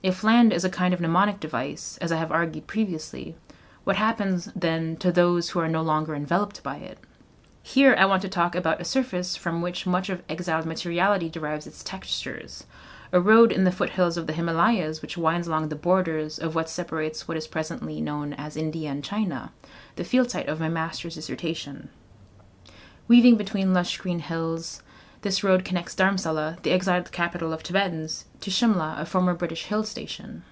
If 0.03 0.23
land 0.23 0.53
is 0.53 0.63
a 0.63 0.69
kind 0.69 0.93
of 0.93 1.01
mnemonic 1.01 1.39
device, 1.39 1.97
as 1.97 2.11
I 2.11 2.17
have 2.17 2.31
argued 2.31 2.67
previously, 2.67 3.35
what 3.83 3.95
happens 3.95 4.51
then 4.55 4.97
to 4.97 5.11
those 5.11 5.49
who 5.49 5.59
are 5.59 5.67
no 5.67 5.81
longer 5.81 6.15
enveloped 6.15 6.61
by 6.61 6.77
it? 6.77 6.99
Here 7.61 7.95
I 7.97 8.05
want 8.05 8.21
to 8.21 8.29
talk 8.29 8.55
about 8.55 8.81
a 8.81 8.85
surface 8.85 9.35
from 9.35 9.61
which 9.61 9.85
much 9.85 10.09
of 10.09 10.23
exiled 10.29 10.65
materiality 10.65 11.29
derives 11.29 11.67
its 11.67 11.83
textures, 11.83 12.65
a 13.11 13.19
road 13.19 13.51
in 13.51 13.63
the 13.63 13.71
foothills 13.71 14.17
of 14.17 14.27
the 14.27 14.33
Himalayas 14.33 15.01
which 15.01 15.17
winds 15.17 15.47
along 15.47 15.69
the 15.69 15.75
borders 15.75 16.37
of 16.37 16.53
what 16.53 16.69
separates 16.69 17.27
what 17.27 17.37
is 17.37 17.47
presently 17.47 17.99
known 18.01 18.33
as 18.33 18.55
India 18.55 18.89
and 18.91 19.03
China, 19.03 19.51
the 19.95 20.03
field 20.03 20.29
site 20.29 20.47
of 20.47 20.59
my 20.59 20.69
master's 20.69 21.15
dissertation. 21.15 21.89
Weaving 23.07 23.35
between 23.35 23.73
lush 23.73 23.97
green 23.97 24.19
hills, 24.19 24.83
this 25.21 25.43
road 25.43 25.65
connects 25.65 25.95
Dharamsala, 25.95 26.61
the 26.61 26.71
exiled 26.71 27.11
capital 27.11 27.51
of 27.51 27.63
Tibetans, 27.63 28.25
to 28.41 28.51
Shimla, 28.51 28.99
a 28.99 29.05
former 29.05 29.33
British 29.33 29.65
hill 29.65 29.83
station. 29.83 30.43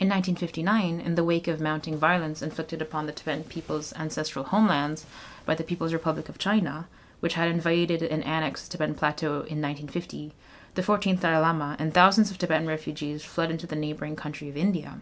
In 0.00 0.08
1959, 0.08 1.00
in 1.00 1.14
the 1.14 1.24
wake 1.24 1.48
of 1.48 1.60
mounting 1.60 1.96
violence 1.96 2.42
inflicted 2.42 2.82
upon 2.82 3.06
the 3.06 3.12
Tibetan 3.12 3.44
people's 3.44 3.92
ancestral 3.94 4.46
homelands 4.46 5.06
by 5.46 5.54
the 5.54 5.64
People's 5.64 5.92
Republic 5.92 6.28
of 6.28 6.38
China, 6.38 6.88
which 7.20 7.34
had 7.34 7.48
invaded 7.48 8.02
and 8.02 8.24
annexed 8.24 8.66
the 8.66 8.70
Tibetan 8.72 8.94
Plateau 8.94 9.32
in 9.32 9.62
1950, 9.62 10.34
the 10.78 10.84
14th 10.84 11.18
Dalai 11.18 11.38
Lama 11.38 11.74
and 11.80 11.92
thousands 11.92 12.30
of 12.30 12.38
Tibetan 12.38 12.68
refugees 12.68 13.24
fled 13.24 13.50
into 13.50 13.66
the 13.66 13.74
neighboring 13.74 14.14
country 14.14 14.48
of 14.48 14.56
India. 14.56 15.00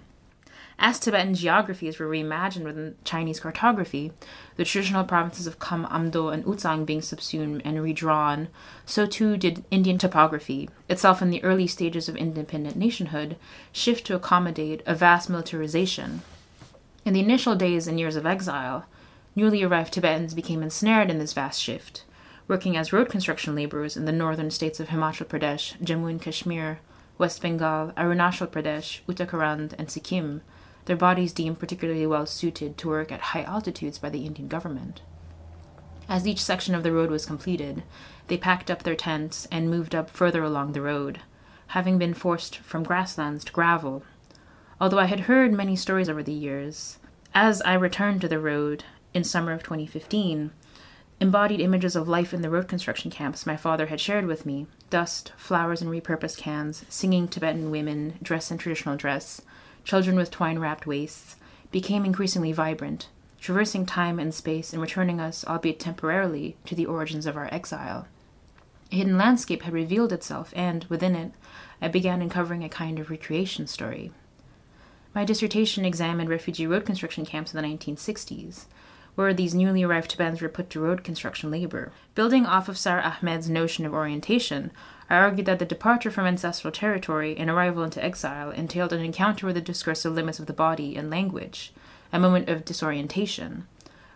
As 0.78 0.98
Tibetan 0.98 1.34
geographies 1.34 1.98
were 1.98 2.08
reimagined 2.08 2.64
within 2.64 2.94
Chinese 3.04 3.40
cartography, 3.40 4.10
the 4.56 4.64
traditional 4.64 5.04
provinces 5.04 5.46
of 5.46 5.58
Kham, 5.58 5.84
Amdo, 5.88 6.32
and 6.32 6.46
U-Tsang 6.46 6.86
being 6.86 7.02
subsumed 7.02 7.60
and 7.62 7.82
redrawn, 7.82 8.48
so 8.86 9.04
too 9.04 9.36
did 9.36 9.66
Indian 9.70 9.98
topography, 9.98 10.70
itself 10.88 11.20
in 11.20 11.28
the 11.28 11.44
early 11.44 11.66
stages 11.66 12.08
of 12.08 12.16
independent 12.16 12.76
nationhood, 12.76 13.36
shift 13.70 14.06
to 14.06 14.14
accommodate 14.14 14.82
a 14.86 14.94
vast 14.94 15.28
militarization. 15.28 16.22
In 17.04 17.12
the 17.12 17.20
initial 17.20 17.54
days 17.54 17.86
and 17.86 18.00
years 18.00 18.16
of 18.16 18.24
exile, 18.24 18.86
newly 19.34 19.62
arrived 19.62 19.92
Tibetans 19.92 20.32
became 20.32 20.62
ensnared 20.62 21.10
in 21.10 21.18
this 21.18 21.34
vast 21.34 21.60
shift, 21.60 22.04
working 22.48 22.76
as 22.76 22.92
road 22.92 23.08
construction 23.08 23.54
laborers 23.54 23.96
in 23.96 24.04
the 24.04 24.12
northern 24.12 24.50
states 24.50 24.80
of 24.80 24.88
Himachal 24.88 25.26
Pradesh, 25.26 25.76
Jammu 25.78 26.10
and 26.10 26.22
Kashmir, 26.22 26.80
West 27.18 27.42
Bengal, 27.42 27.92
Arunachal 27.96 28.48
Pradesh, 28.48 29.00
Uttarakhand, 29.08 29.74
and 29.78 29.90
Sikkim 29.90 30.42
their 30.86 30.96
bodies 30.96 31.32
deemed 31.32 31.58
particularly 31.58 32.06
well 32.06 32.26
suited 32.26 32.78
to 32.78 32.88
work 32.88 33.12
at 33.12 33.20
high 33.20 33.42
altitudes 33.42 33.98
by 33.98 34.08
the 34.08 34.24
Indian 34.24 34.48
government. 34.48 35.02
As 36.08 36.26
each 36.26 36.42
section 36.42 36.74
of 36.74 36.84
the 36.84 36.92
road 36.92 37.10
was 37.10 37.26
completed, 37.26 37.82
they 38.28 38.36
packed 38.36 38.70
up 38.70 38.84
their 38.84 38.94
tents 38.94 39.46
and 39.50 39.68
moved 39.68 39.94
up 39.94 40.08
further 40.08 40.44
along 40.44 40.72
the 40.72 40.80
road, 40.80 41.20
having 41.68 41.98
been 41.98 42.14
forced 42.14 42.58
from 42.58 42.84
grasslands 42.84 43.44
to 43.44 43.52
gravel. 43.52 44.04
Although 44.80 45.00
I 45.00 45.06
had 45.06 45.20
heard 45.20 45.52
many 45.52 45.74
stories 45.74 46.08
over 46.08 46.22
the 46.22 46.32
years, 46.32 46.98
as 47.34 47.60
I 47.62 47.74
returned 47.74 48.20
to 48.20 48.28
the 48.28 48.38
road 48.38 48.84
in 49.12 49.24
summer 49.24 49.52
of 49.52 49.64
2015, 49.64 50.52
embodied 51.20 51.60
images 51.60 51.96
of 51.96 52.08
life 52.08 52.34
in 52.34 52.42
the 52.42 52.50
road 52.50 52.68
construction 52.68 53.10
camps 53.10 53.46
my 53.46 53.56
father 53.56 53.86
had 53.86 54.00
shared 54.00 54.26
with 54.26 54.44
me 54.44 54.66
dust, 54.90 55.32
flowers 55.36 55.80
in 55.80 55.88
repurposed 55.88 56.38
cans, 56.38 56.84
singing 56.88 57.26
Tibetan 57.26 57.70
women 57.70 58.18
dressed 58.22 58.50
in 58.50 58.58
traditional 58.58 58.96
dress, 58.96 59.40
children 59.84 60.16
with 60.16 60.30
twine 60.30 60.58
wrapped 60.58 60.86
waists, 60.86 61.36
became 61.70 62.04
increasingly 62.04 62.52
vibrant, 62.52 63.08
traversing 63.40 63.86
time 63.86 64.18
and 64.18 64.34
space 64.34 64.72
and 64.72 64.82
returning 64.82 65.20
us, 65.20 65.44
albeit 65.46 65.80
temporarily, 65.80 66.56
to 66.66 66.74
the 66.74 66.86
origins 66.86 67.26
of 67.26 67.36
our 67.36 67.48
exile. 67.52 68.06
A 68.92 68.96
hidden 68.96 69.18
landscape 69.18 69.62
had 69.62 69.72
revealed 69.72 70.12
itself, 70.12 70.52
and, 70.54 70.84
within 70.84 71.16
it, 71.16 71.32
I 71.82 71.88
began 71.88 72.22
uncovering 72.22 72.62
a 72.62 72.68
kind 72.68 72.98
of 72.98 73.10
recreation 73.10 73.66
story. 73.66 74.12
My 75.14 75.24
dissertation 75.24 75.84
examined 75.84 76.28
refugee 76.28 76.66
road 76.66 76.84
construction 76.84 77.24
camps 77.24 77.52
in 77.52 77.60
the 77.60 77.66
1960s, 77.66 78.66
where 79.16 79.34
these 79.34 79.54
newly 79.54 79.82
arrived 79.82 80.10
Tibetans 80.10 80.40
were 80.40 80.48
put 80.48 80.70
to 80.70 80.80
road 80.80 81.02
construction 81.02 81.50
labor. 81.50 81.90
Building 82.14 82.46
off 82.46 82.68
of 82.68 82.78
Sara 82.78 83.02
Ahmed's 83.02 83.50
notion 83.50 83.84
of 83.84 83.92
orientation, 83.92 84.70
I 85.10 85.16
argued 85.16 85.46
that 85.46 85.58
the 85.58 85.64
departure 85.64 86.10
from 86.10 86.26
ancestral 86.26 86.72
territory 86.72 87.36
and 87.36 87.50
arrival 87.50 87.82
into 87.82 88.04
exile 88.04 88.50
entailed 88.50 88.92
an 88.92 89.00
encounter 89.00 89.46
with 89.46 89.56
the 89.56 89.60
discursive 89.60 90.12
limits 90.14 90.38
of 90.38 90.46
the 90.46 90.52
body 90.52 90.96
and 90.96 91.10
language, 91.10 91.72
a 92.12 92.20
moment 92.20 92.48
of 92.48 92.64
disorientation. 92.64 93.66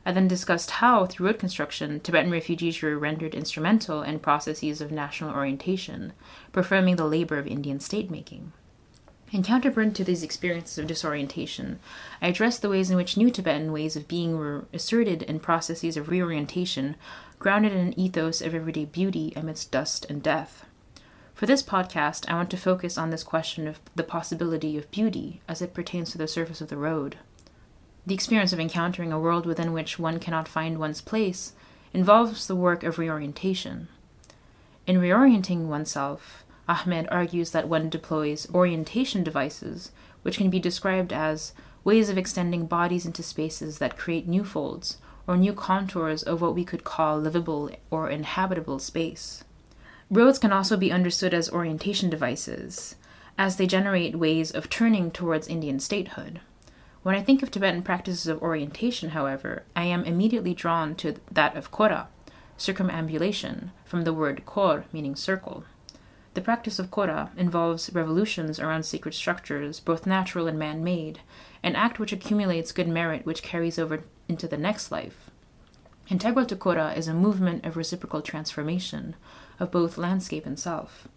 I 0.04 0.12
then 0.12 0.28
discussed 0.28 0.70
how, 0.70 1.06
through 1.06 1.26
road 1.26 1.38
construction, 1.38 2.00
Tibetan 2.00 2.30
refugees 2.30 2.80
were 2.80 2.98
rendered 2.98 3.34
instrumental 3.34 4.02
in 4.02 4.18
processes 4.18 4.80
of 4.80 4.90
national 4.90 5.34
orientation, 5.34 6.12
performing 6.52 6.96
the 6.96 7.04
labor 7.04 7.38
of 7.38 7.46
Indian 7.46 7.80
state 7.80 8.10
making. 8.10 8.52
In 9.32 9.44
counterpoint 9.44 9.94
to 9.94 10.02
these 10.02 10.24
experiences 10.24 10.76
of 10.76 10.88
disorientation, 10.88 11.78
I 12.20 12.26
addressed 12.26 12.62
the 12.62 12.68
ways 12.68 12.90
in 12.90 12.96
which 12.96 13.16
new 13.16 13.30
Tibetan 13.30 13.70
ways 13.70 13.94
of 13.94 14.08
being 14.08 14.36
were 14.36 14.64
asserted 14.72 15.22
in 15.22 15.38
processes 15.38 15.96
of 15.96 16.08
reorientation 16.08 16.96
grounded 17.38 17.72
in 17.72 17.78
an 17.78 17.98
ethos 17.98 18.40
of 18.40 18.56
everyday 18.56 18.86
beauty 18.86 19.32
amidst 19.36 19.70
dust 19.70 20.04
and 20.10 20.20
death. 20.20 20.64
For 21.32 21.46
this 21.46 21.62
podcast, 21.62 22.28
I 22.28 22.34
want 22.34 22.50
to 22.50 22.56
focus 22.56 22.98
on 22.98 23.10
this 23.10 23.22
question 23.22 23.68
of 23.68 23.78
the 23.94 24.02
possibility 24.02 24.76
of 24.76 24.90
beauty 24.90 25.40
as 25.46 25.62
it 25.62 25.74
pertains 25.74 26.10
to 26.10 26.18
the 26.18 26.26
surface 26.26 26.60
of 26.60 26.68
the 26.68 26.76
road. 26.76 27.16
The 28.04 28.14
experience 28.14 28.52
of 28.52 28.58
encountering 28.58 29.12
a 29.12 29.20
world 29.20 29.46
within 29.46 29.72
which 29.72 29.96
one 29.96 30.18
cannot 30.18 30.48
find 30.48 30.76
one's 30.76 31.00
place 31.00 31.52
involves 31.94 32.48
the 32.48 32.56
work 32.56 32.82
of 32.82 32.98
reorientation. 32.98 33.86
In 34.88 34.96
reorienting 34.96 35.66
oneself, 35.66 36.44
Ahmed 36.70 37.08
argues 37.10 37.50
that 37.50 37.68
one 37.68 37.90
deploys 37.90 38.46
orientation 38.54 39.24
devices, 39.24 39.90
which 40.22 40.38
can 40.38 40.50
be 40.50 40.60
described 40.60 41.12
as 41.12 41.52
ways 41.82 42.08
of 42.08 42.16
extending 42.16 42.66
bodies 42.66 43.04
into 43.04 43.24
spaces 43.24 43.78
that 43.78 43.98
create 43.98 44.28
new 44.28 44.44
folds 44.44 44.98
or 45.26 45.36
new 45.36 45.52
contours 45.52 46.22
of 46.22 46.40
what 46.40 46.54
we 46.54 46.64
could 46.64 46.84
call 46.84 47.18
livable 47.18 47.70
or 47.90 48.08
inhabitable 48.08 48.78
space. 48.78 49.42
Roads 50.10 50.38
can 50.38 50.52
also 50.52 50.76
be 50.76 50.92
understood 50.92 51.34
as 51.34 51.50
orientation 51.50 52.08
devices, 52.08 52.94
as 53.36 53.56
they 53.56 53.66
generate 53.66 54.14
ways 54.16 54.52
of 54.52 54.70
turning 54.70 55.10
towards 55.10 55.48
Indian 55.48 55.80
statehood. 55.80 56.40
When 57.02 57.16
I 57.16 57.22
think 57.22 57.42
of 57.42 57.50
Tibetan 57.50 57.82
practices 57.82 58.28
of 58.28 58.42
orientation, 58.42 59.10
however, 59.10 59.64
I 59.74 59.86
am 59.86 60.04
immediately 60.04 60.54
drawn 60.54 60.94
to 60.96 61.16
that 61.32 61.56
of 61.56 61.72
kora, 61.72 62.06
circumambulation, 62.56 63.70
from 63.84 64.04
the 64.04 64.12
word 64.12 64.46
kor, 64.46 64.84
meaning 64.92 65.16
circle. 65.16 65.64
The 66.34 66.40
practice 66.40 66.78
of 66.78 66.90
kora 66.90 67.30
involves 67.36 67.92
revolutions 67.92 68.60
around 68.60 68.84
sacred 68.84 69.14
structures, 69.14 69.80
both 69.80 70.06
natural 70.06 70.46
and 70.46 70.58
man 70.58 70.84
made, 70.84 71.20
an 71.62 71.74
act 71.74 71.98
which 71.98 72.12
accumulates 72.12 72.72
good 72.72 72.88
merit 72.88 73.26
which 73.26 73.42
carries 73.42 73.78
over 73.78 74.04
into 74.28 74.46
the 74.46 74.56
next 74.56 74.92
life. 74.92 75.30
Integral 76.08 76.46
to 76.46 76.56
kora 76.56 76.92
is 76.92 77.08
a 77.08 77.14
movement 77.14 77.64
of 77.64 77.76
reciprocal 77.76 78.22
transformation 78.22 79.16
of 79.58 79.70
both 79.70 79.98
landscape 79.98 80.46
and 80.46 80.58
self. 80.58 81.08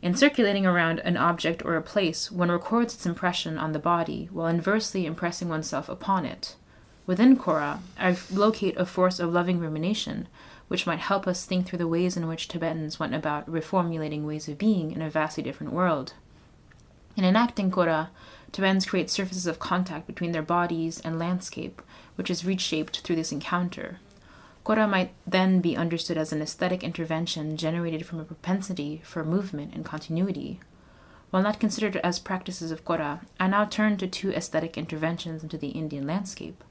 In 0.00 0.14
circulating 0.14 0.64
around 0.64 1.00
an 1.00 1.16
object 1.16 1.64
or 1.64 1.74
a 1.74 1.82
place, 1.82 2.30
one 2.30 2.50
records 2.50 2.94
its 2.94 3.06
impression 3.06 3.58
on 3.58 3.72
the 3.72 3.78
body 3.78 4.28
while 4.32 4.46
inversely 4.46 5.06
impressing 5.06 5.48
oneself 5.48 5.88
upon 5.88 6.24
it. 6.24 6.56
Within 7.04 7.36
kora, 7.36 7.80
I 7.98 8.16
locate 8.30 8.76
a 8.76 8.86
force 8.86 9.18
of 9.18 9.32
loving 9.32 9.58
rumination, 9.58 10.28
which 10.68 10.86
might 10.86 11.00
help 11.00 11.26
us 11.26 11.44
think 11.44 11.66
through 11.66 11.78
the 11.78 11.88
ways 11.88 12.16
in 12.16 12.28
which 12.28 12.46
Tibetans 12.46 13.00
went 13.00 13.14
about 13.14 13.50
reformulating 13.50 14.24
ways 14.24 14.48
of 14.48 14.58
being 14.58 14.92
in 14.92 15.02
a 15.02 15.10
vastly 15.10 15.42
different 15.42 15.72
world. 15.72 16.12
In 17.16 17.24
enacting 17.24 17.70
kora, 17.70 18.10
Tibetans 18.52 18.86
create 18.86 19.10
surfaces 19.10 19.46
of 19.46 19.58
contact 19.58 20.06
between 20.06 20.32
their 20.32 20.42
bodies 20.42 21.00
and 21.00 21.18
landscape, 21.18 21.82
which 22.14 22.30
is 22.30 22.44
reshaped 22.44 23.00
through 23.00 23.16
this 23.16 23.32
encounter. 23.32 23.98
Kora 24.62 24.86
might 24.86 25.12
then 25.26 25.60
be 25.60 25.76
understood 25.76 26.18
as 26.18 26.32
an 26.32 26.42
aesthetic 26.42 26.84
intervention 26.84 27.56
generated 27.56 28.04
from 28.06 28.20
a 28.20 28.24
propensity 28.24 29.00
for 29.04 29.24
movement 29.24 29.74
and 29.74 29.84
continuity. 29.84 30.60
While 31.30 31.42
not 31.42 31.60
considered 31.60 31.96
as 31.96 32.18
practices 32.18 32.70
of 32.70 32.84
Kora, 32.84 33.22
I 33.40 33.48
now 33.48 33.64
turn 33.64 33.96
to 33.98 34.06
two 34.06 34.32
aesthetic 34.32 34.78
interventions 34.78 35.42
into 35.42 35.58
the 35.58 35.68
Indian 35.68 36.06
landscape 36.06 36.62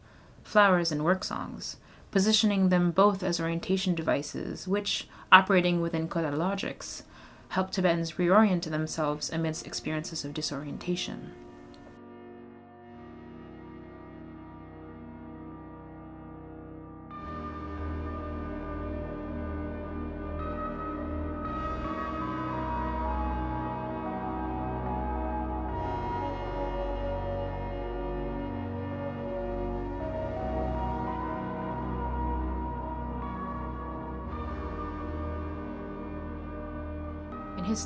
flowers 0.48 0.94
and 0.94 1.04
work 1.04 1.24
songs, 1.26 1.76
positioning 2.12 2.70
them 2.70 2.92
both 2.92 3.24
as 3.24 3.40
orientation 3.40 3.96
devices, 3.96 4.68
which, 4.68 5.08
operating 5.32 5.82
within 5.82 6.08
Kora 6.08 6.36
logics, 6.36 7.04
help 7.50 7.72
Tibetans 7.72 8.14
reorient 8.14 8.64
themselves 8.64 9.30
amidst 9.30 9.68
experiences 9.68 10.26
of 10.26 10.34
disorientation. 10.34 11.32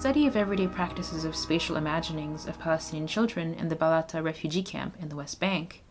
Study 0.01 0.25
of 0.25 0.35
everyday 0.35 0.65
practices 0.65 1.25
of 1.25 1.35
spatial 1.35 1.75
imaginings 1.75 2.47
of 2.47 2.57
Palestinian 2.57 3.05
children 3.05 3.53
in 3.53 3.69
the 3.69 3.75
Balata 3.75 4.23
refugee 4.23 4.63
camp 4.63 4.95
in 4.99 5.09
the 5.09 5.15
West 5.15 5.39
Bank, 5.39 5.83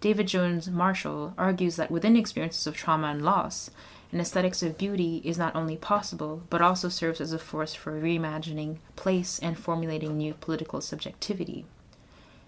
David 0.00 0.28
Jones 0.28 0.70
Marshall 0.70 1.34
argues 1.36 1.76
that 1.76 1.90
within 1.90 2.16
experiences 2.16 2.66
of 2.66 2.74
trauma 2.74 3.08
and 3.08 3.22
loss, 3.22 3.68
an 4.12 4.18
aesthetics 4.18 4.62
of 4.62 4.78
beauty 4.78 5.20
is 5.26 5.36
not 5.36 5.54
only 5.54 5.76
possible, 5.76 6.42
but 6.48 6.62
also 6.62 6.88
serves 6.88 7.20
as 7.20 7.34
a 7.34 7.38
force 7.38 7.74
for 7.74 8.00
reimagining 8.00 8.78
place 8.96 9.38
and 9.40 9.58
formulating 9.58 10.16
new 10.16 10.32
political 10.32 10.80
subjectivity. 10.80 11.66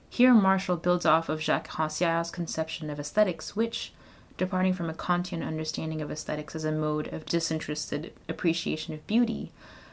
Here, 0.09 0.33
Marshall 0.33 0.78
builds 0.78 1.04
off 1.04 1.28
of 1.28 1.42
Jacques 1.42 1.73
Rancière's 1.73 2.31
conception 2.31 2.88
of 2.88 2.99
aesthetics, 2.99 3.54
which, 3.54 3.92
departing 4.38 4.73
from 4.73 4.88
a 4.88 4.95
Kantian 4.95 5.47
understanding 5.47 6.00
of 6.00 6.11
aesthetics 6.11 6.54
as 6.54 6.64
a 6.64 6.73
mode 6.73 7.12
of 7.12 7.26
disinterested 7.26 8.14
appreciation 8.31 8.95
of 8.95 9.07
beauty, 9.07 9.52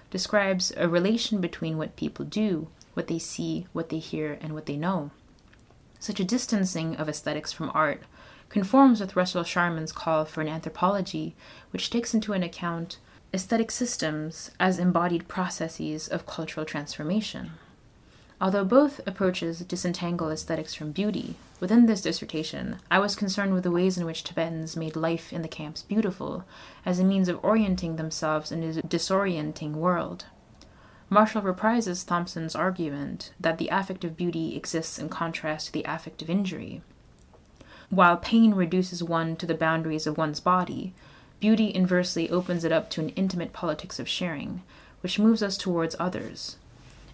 describes 0.09 0.71
a 0.75 0.87
relation 0.87 1.41
between 1.41 1.77
what 1.77 1.95
people 1.95 2.25
do, 2.25 2.67
what 2.93 3.07
they 3.07 3.19
see, 3.19 3.67
what 3.73 3.89
they 3.89 3.99
hear, 3.99 4.37
and 4.41 4.53
what 4.53 4.65
they 4.65 4.77
know. 4.77 5.11
Such 5.99 6.19
a 6.19 6.25
distancing 6.25 6.95
of 6.95 7.09
aesthetics 7.09 7.51
from 7.51 7.71
art 7.73 8.03
conforms 8.49 8.99
with 8.99 9.15
Russell 9.15 9.43
Sharman's 9.43 9.91
call 9.91 10.25
for 10.25 10.41
an 10.41 10.47
anthropology 10.47 11.35
which 11.71 11.89
takes 11.89 12.13
into 12.13 12.33
an 12.33 12.43
account 12.43 12.97
aesthetic 13.33 13.69
systems 13.69 14.51
as 14.59 14.79
embodied 14.79 15.27
processes 15.27 16.07
of 16.07 16.25
cultural 16.25 16.65
transformation. 16.65 17.51
Although 18.41 18.63
both 18.63 19.01
approaches 19.05 19.59
disentangle 19.59 20.29
aesthetics 20.29 20.73
from 20.73 20.93
beauty, 20.93 21.35
within 21.59 21.87
this 21.87 22.01
dissertation, 22.01 22.77
I 22.89 22.99
was 22.99 23.15
concerned 23.15 23.53
with 23.53 23.63
the 23.63 23.71
ways 23.71 23.97
in 23.97 24.05
which 24.05 24.23
Tibetans 24.23 24.77
made 24.77 24.95
life 24.95 25.33
in 25.33 25.41
the 25.41 25.49
camps 25.49 25.81
beautiful 25.81 26.45
as 26.85 26.99
a 26.99 27.03
means 27.03 27.27
of 27.27 27.43
orienting 27.43 27.97
themselves 27.97 28.49
in 28.49 28.63
a 28.63 28.81
disorienting 28.81 29.73
world. 29.73 30.25
Marshall 31.09 31.41
reprises 31.41 32.07
Thompson's 32.07 32.55
argument 32.55 33.33
that 33.39 33.57
the 33.57 33.69
affect 33.69 34.05
of 34.05 34.15
beauty 34.15 34.55
exists 34.55 34.97
in 34.97 35.09
contrast 35.09 35.67
to 35.67 35.73
the 35.73 35.83
affect 35.83 36.21
of 36.21 36.29
injury. 36.29 36.81
While 37.89 38.17
pain 38.17 38.53
reduces 38.53 39.03
one 39.03 39.35
to 39.37 39.47
the 39.47 39.55
boundaries 39.55 40.07
of 40.07 40.17
one's 40.17 40.39
body, 40.39 40.93
beauty 41.41 41.73
inversely 41.73 42.29
opens 42.29 42.63
it 42.63 42.71
up 42.71 42.89
to 42.91 43.01
an 43.01 43.09
intimate 43.09 43.51
politics 43.51 43.99
of 43.99 44.07
sharing, 44.07 44.61
which 45.01 45.19
moves 45.19 45.43
us 45.43 45.57
towards 45.57 45.95
others, 45.99 46.57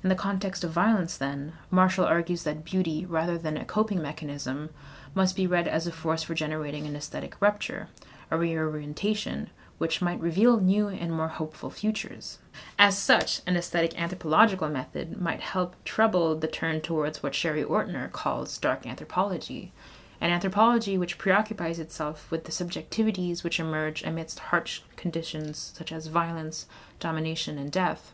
in 0.06 0.10
the 0.10 0.14
context 0.14 0.64
of 0.64 0.70
violence, 0.70 1.18
then, 1.18 1.54
Marshall 1.72 2.06
argues 2.06 2.44
that 2.44 2.64
beauty, 2.64 3.08
rather 3.08 3.40
than 3.40 3.58
a 3.58 3.66
coping 3.66 4.04
mechanism, 4.04 4.70
must 5.16 5.36
be 5.36 5.48
read 5.48 5.68
as 5.68 5.88
a 5.88 5.92
force 5.92 6.22
for 6.22 6.36
generating 6.36 6.86
an 6.86 6.96
aesthetic 6.96 7.42
rupture, 7.42 7.90
a 8.30 8.38
reorientation, 8.38 9.50
which 9.80 10.04
might 10.04 10.20
reveal 10.20 10.60
new 10.60 10.90
and 10.90 11.12
more 11.12 11.30
hopeful 11.30 11.72
futures. 11.72 12.38
As 12.78 12.96
such, 12.96 13.42
an 13.48 13.58
aesthetic 13.58 14.00
anthropological 14.00 14.70
method 14.70 15.20
might 15.20 15.42
help 15.42 15.76
trouble 15.84 16.36
the 16.36 16.48
turn 16.48 16.82
towards 16.82 17.24
what 17.24 17.34
Sherry 17.34 17.64
Ortner 17.64 18.12
calls 18.12 18.60
dark 18.60 18.86
anthropology, 18.86 19.74
an 20.22 20.30
anthropology 20.30 21.00
which 21.00 21.18
preoccupies 21.18 21.80
itself 21.80 22.30
with 22.30 22.44
the 22.44 22.52
subjectivities 22.52 23.44
which 23.44 23.60
emerge 23.60 24.04
amidst 24.04 24.38
harsh 24.38 24.82
conditions 24.98 25.74
such 25.76 25.92
as 25.92 26.06
violence, 26.06 26.68
domination, 27.00 27.58
and 27.58 27.72
death, 27.72 28.14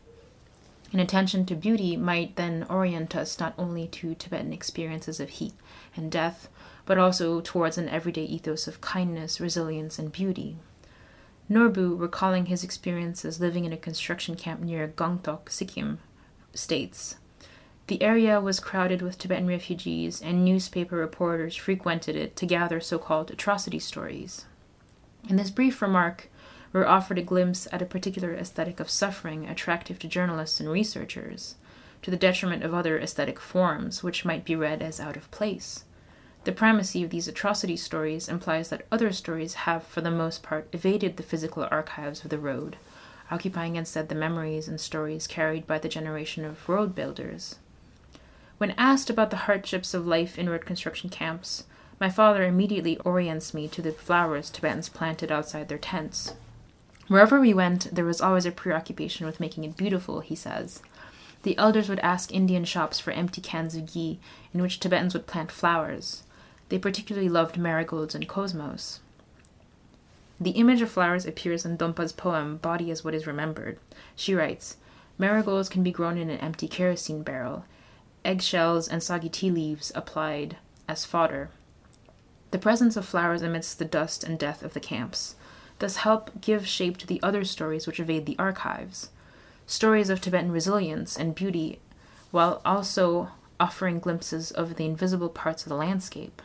an 0.93 0.99
attention 0.99 1.45
to 1.45 1.55
beauty 1.55 1.95
might 1.95 2.35
then 2.35 2.65
orient 2.69 3.15
us 3.15 3.39
not 3.39 3.53
only 3.57 3.87
to 3.87 4.13
Tibetan 4.13 4.51
experiences 4.51 5.19
of 5.19 5.29
heat 5.29 5.53
and 5.95 6.11
death, 6.11 6.49
but 6.85 6.97
also 6.97 7.39
towards 7.39 7.77
an 7.77 7.87
everyday 7.87 8.25
ethos 8.25 8.67
of 8.67 8.81
kindness, 8.81 9.39
resilience, 9.39 9.97
and 9.97 10.11
beauty. 10.11 10.57
Norbu, 11.49 11.99
recalling 11.99 12.47
his 12.47 12.63
experiences 12.63 13.39
living 13.39 13.65
in 13.65 13.73
a 13.73 13.77
construction 13.77 14.35
camp 14.35 14.61
near 14.61 14.87
Gangtok, 14.87 15.49
Sikkim, 15.49 15.99
states 16.53 17.15
The 17.87 18.01
area 18.01 18.41
was 18.41 18.59
crowded 18.59 19.01
with 19.01 19.17
Tibetan 19.17 19.47
refugees, 19.47 20.21
and 20.21 20.43
newspaper 20.43 20.95
reporters 20.95 21.55
frequented 21.55 22.15
it 22.15 22.35
to 22.37 22.45
gather 22.45 22.79
so 22.79 22.97
called 22.97 23.31
atrocity 23.31 23.79
stories. 23.79 24.45
In 25.29 25.35
this 25.35 25.51
brief 25.51 25.81
remark, 25.81 26.29
we're 26.73 26.85
offered 26.85 27.17
a 27.17 27.21
glimpse 27.23 27.67
at 27.71 27.81
a 27.81 27.85
particular 27.85 28.33
aesthetic 28.33 28.79
of 28.79 28.89
suffering 28.89 29.47
attractive 29.47 29.99
to 29.99 30.07
journalists 30.07 30.59
and 30.59 30.69
researchers, 30.69 31.55
to 32.01 32.09
the 32.09 32.17
detriment 32.17 32.63
of 32.63 32.73
other 32.73 32.97
aesthetic 32.99 33.39
forms 33.39 34.03
which 34.03 34.25
might 34.25 34.45
be 34.45 34.55
read 34.55 34.81
as 34.81 34.99
out 34.99 35.17
of 35.17 35.29
place. 35.31 35.83
The 36.43 36.51
primacy 36.51 37.03
of 37.03 37.11
these 37.11 37.27
atrocity 37.27 37.77
stories 37.77 38.27
implies 38.27 38.69
that 38.69 38.85
other 38.91 39.11
stories 39.11 39.53
have, 39.53 39.83
for 39.83 40.01
the 40.01 40.09
most 40.09 40.41
part, 40.41 40.67
evaded 40.73 41.17
the 41.17 41.23
physical 41.23 41.67
archives 41.69 42.23
of 42.23 42.31
the 42.31 42.39
road, 42.39 42.77
occupying 43.29 43.75
instead 43.75 44.09
the 44.09 44.15
memories 44.15 44.67
and 44.67 44.79
stories 44.79 45.27
carried 45.27 45.67
by 45.67 45.77
the 45.77 45.89
generation 45.89 46.43
of 46.43 46.67
road 46.67 46.95
builders. 46.95 47.57
When 48.57 48.71
asked 48.71 49.09
about 49.09 49.29
the 49.29 49.45
hardships 49.47 49.93
of 49.93 50.07
life 50.07 50.39
in 50.39 50.49
road 50.49 50.65
construction 50.65 51.09
camps, 51.09 51.65
my 51.99 52.09
father 52.09 52.43
immediately 52.43 52.97
orients 52.99 53.53
me 53.53 53.67
to 53.67 53.81
the 53.81 53.91
flowers 53.91 54.49
Tibetans 54.49 54.89
planted 54.89 55.31
outside 55.31 55.69
their 55.69 55.77
tents. 55.77 56.33
Wherever 57.11 57.41
we 57.41 57.53
went, 57.53 57.93
there 57.93 58.05
was 58.05 58.21
always 58.21 58.45
a 58.45 58.53
preoccupation 58.53 59.25
with 59.25 59.41
making 59.41 59.65
it 59.65 59.75
beautiful, 59.75 60.21
he 60.21 60.33
says. 60.33 60.81
The 61.43 61.57
elders 61.57 61.89
would 61.89 61.99
ask 61.99 62.33
Indian 62.33 62.63
shops 62.63 63.01
for 63.01 63.11
empty 63.11 63.41
cans 63.41 63.75
of 63.75 63.91
ghee, 63.91 64.21
in 64.53 64.61
which 64.61 64.79
Tibetans 64.79 65.13
would 65.13 65.27
plant 65.27 65.51
flowers. 65.51 66.23
They 66.69 66.79
particularly 66.79 67.27
loved 67.27 67.57
marigolds 67.57 68.15
and 68.15 68.29
cosmos. 68.29 69.01
The 70.39 70.51
image 70.51 70.81
of 70.81 70.89
flowers 70.89 71.25
appears 71.25 71.65
in 71.65 71.75
Dhompa's 71.75 72.13
poem 72.13 72.55
Body 72.55 72.89
is 72.89 73.03
What 73.03 73.13
is 73.13 73.27
Remembered. 73.27 73.77
She 74.15 74.33
writes 74.33 74.77
Marigolds 75.17 75.67
can 75.67 75.83
be 75.83 75.91
grown 75.91 76.17
in 76.17 76.29
an 76.29 76.39
empty 76.39 76.69
kerosene 76.69 77.23
barrel, 77.23 77.65
eggshells 78.23 78.87
and 78.87 79.03
soggy 79.03 79.27
tea 79.27 79.51
leaves 79.51 79.91
applied 79.95 80.55
as 80.87 81.03
fodder. 81.03 81.49
The 82.51 82.57
presence 82.57 82.95
of 82.95 83.05
flowers 83.05 83.41
amidst 83.41 83.79
the 83.79 83.83
dust 83.83 84.23
and 84.23 84.39
death 84.39 84.63
of 84.63 84.73
the 84.73 84.79
camps 84.79 85.35
thus 85.81 85.97
help 85.97 86.39
give 86.39 86.65
shape 86.65 86.97
to 86.97 87.07
the 87.07 87.21
other 87.21 87.43
stories 87.43 87.85
which 87.85 87.99
evade 87.99 88.25
the 88.25 88.39
archives 88.39 89.09
stories 89.71 90.09
of 90.09 90.19
Tibetan 90.19 90.51
resilience 90.51 91.15
and 91.17 91.33
beauty, 91.33 91.79
while 92.31 92.61
also 92.65 93.29
offering 93.57 93.99
glimpses 93.99 94.51
of 94.51 94.75
the 94.75 94.85
invisible 94.85 95.29
parts 95.29 95.63
of 95.63 95.69
the 95.69 95.75
landscape. 95.75 96.41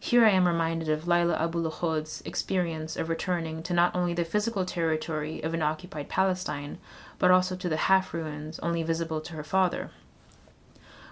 Here 0.00 0.24
I 0.24 0.30
am 0.30 0.46
reminded 0.46 0.88
of 0.88 1.06
Lila 1.06 1.36
Abu 1.36 1.60
Lughod's 1.60 2.20
experience 2.24 2.96
of 2.96 3.08
returning 3.08 3.62
to 3.62 3.74
not 3.74 3.94
only 3.94 4.12
the 4.12 4.24
physical 4.24 4.64
territory 4.64 5.40
of 5.42 5.54
an 5.54 5.62
occupied 5.62 6.08
Palestine, 6.08 6.78
but 7.18 7.30
also 7.30 7.54
to 7.54 7.68
the 7.68 7.76
half 7.76 8.12
ruins 8.12 8.58
only 8.58 8.82
visible 8.82 9.20
to 9.20 9.34
her 9.34 9.44
father. 9.44 9.90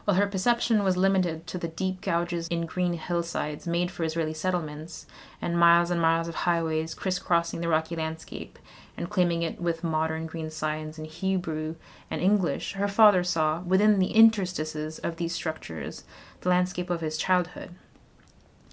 While 0.06 0.18
her 0.18 0.28
perception 0.28 0.84
was 0.84 0.96
limited 0.96 1.48
to 1.48 1.58
the 1.58 1.66
deep 1.66 2.00
gouges 2.00 2.46
in 2.46 2.64
green 2.64 2.92
hillsides 2.92 3.66
made 3.66 3.90
for 3.90 4.04
Israeli 4.04 4.34
settlements, 4.34 5.04
and 5.42 5.58
miles 5.58 5.90
and 5.90 6.00
miles 6.00 6.28
of 6.28 6.36
highways 6.46 6.94
crisscrossing 6.94 7.60
the 7.60 7.68
rocky 7.68 7.96
landscape 7.96 8.56
and 8.96 9.10
claiming 9.10 9.42
it 9.42 9.60
with 9.60 9.82
modern 9.82 10.26
green 10.26 10.48
signs 10.48 10.96
in 10.96 11.06
Hebrew 11.06 11.74
and 12.08 12.22
English, 12.22 12.74
her 12.74 12.86
father 12.86 13.24
saw, 13.24 13.62
within 13.62 13.98
the 13.98 14.12
interstices 14.12 15.00
of 15.00 15.16
these 15.16 15.34
structures, 15.34 16.04
the 16.42 16.50
landscape 16.50 16.88
of 16.88 17.00
his 17.00 17.18
childhood. 17.18 17.74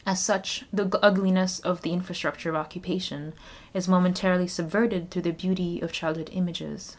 As 0.06 0.24
such, 0.24 0.65
the 0.72 1.00
ugliness 1.02 1.58
of 1.62 1.82
the 1.82 1.93
infrastructure 1.93 2.52
of 2.52 2.56
occupation 2.56 3.34
is 3.74 3.88
momentarily 3.88 4.48
subverted 4.48 5.10
through 5.10 5.24
the 5.24 5.32
beauty 5.32 5.82
of 5.82 5.91
childhood 5.91 6.30
images. 6.32 6.96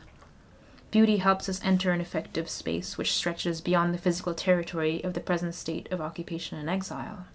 Beauty 0.95 1.17
helps 1.17 1.49
us 1.49 1.61
enter 1.65 1.91
an 1.91 2.01
affective 2.01 2.49
space 2.49 2.97
which 2.97 3.13
stretches 3.13 3.61
beyond 3.61 3.93
the 3.93 3.99
physical 3.99 4.33
territory 4.33 5.03
of 5.03 5.15
the 5.15 5.21
present 5.21 5.57
state 5.57 5.91
of 5.91 6.01
occupation 6.01 6.57
and 6.57 6.71
exile. 6.71 7.27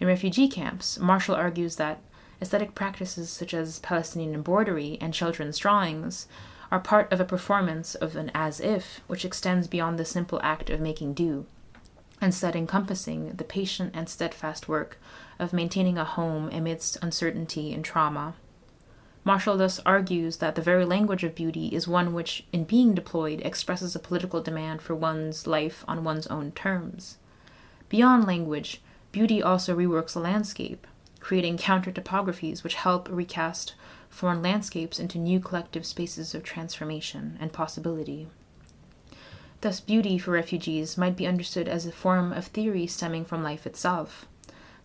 In 0.00 0.06
refugee 0.06 0.48
camps, 0.48 0.98
Marshall 0.98 1.34
argues 1.34 1.76
that 1.76 2.00
aesthetic 2.40 2.74
practices 2.74 3.28
such 3.28 3.52
as 3.52 3.78
Palestinian 3.80 4.32
embroidery 4.32 4.96
and 5.02 5.12
children's 5.12 5.58
drawings 5.58 6.28
are 6.70 6.80
part 6.80 7.12
of 7.12 7.20
a 7.20 7.26
performance 7.26 7.94
of 7.94 8.16
an 8.16 8.30
as 8.34 8.58
if, 8.58 9.02
which 9.06 9.26
extends 9.26 9.68
beyond 9.68 9.98
the 9.98 10.06
simple 10.06 10.40
act 10.42 10.70
of 10.70 10.80
making 10.80 11.12
do, 11.12 11.44
instead 12.22 12.56
encompassing 12.56 13.32
the 13.34 13.44
patient 13.44 13.94
and 13.94 14.08
steadfast 14.08 14.66
work 14.66 14.98
of 15.38 15.52
maintaining 15.52 15.98
a 15.98 16.06
home 16.06 16.48
amidst 16.48 16.96
uncertainty 17.02 17.74
and 17.74 17.84
trauma. 17.84 18.32
Marshall 19.24 19.56
thus 19.56 19.78
argues 19.86 20.38
that 20.38 20.56
the 20.56 20.62
very 20.62 20.84
language 20.84 21.22
of 21.22 21.34
beauty 21.34 21.68
is 21.68 21.86
one 21.86 22.12
which, 22.12 22.44
in 22.52 22.64
being 22.64 22.92
deployed, 22.92 23.40
expresses 23.44 23.94
a 23.94 24.00
political 24.00 24.42
demand 24.42 24.82
for 24.82 24.94
one's 24.94 25.46
life 25.46 25.84
on 25.86 26.02
one's 26.02 26.26
own 26.26 26.50
terms. 26.52 27.18
Beyond 27.88 28.26
language, 28.26 28.82
beauty 29.12 29.40
also 29.40 29.76
reworks 29.76 30.14
the 30.14 30.20
landscape, 30.20 30.86
creating 31.20 31.56
counter 31.56 31.92
topographies 31.92 32.64
which 32.64 32.74
help 32.74 33.08
recast 33.08 33.74
foreign 34.10 34.42
landscapes 34.42 34.98
into 34.98 35.18
new 35.18 35.38
collective 35.38 35.86
spaces 35.86 36.34
of 36.34 36.42
transformation 36.42 37.38
and 37.40 37.52
possibility. 37.52 38.26
Thus, 39.60 39.78
beauty 39.78 40.18
for 40.18 40.32
refugees 40.32 40.98
might 40.98 41.16
be 41.16 41.28
understood 41.28 41.68
as 41.68 41.86
a 41.86 41.92
form 41.92 42.32
of 42.32 42.46
theory 42.46 42.88
stemming 42.88 43.24
from 43.24 43.44
life 43.44 43.64
itself. 43.66 44.26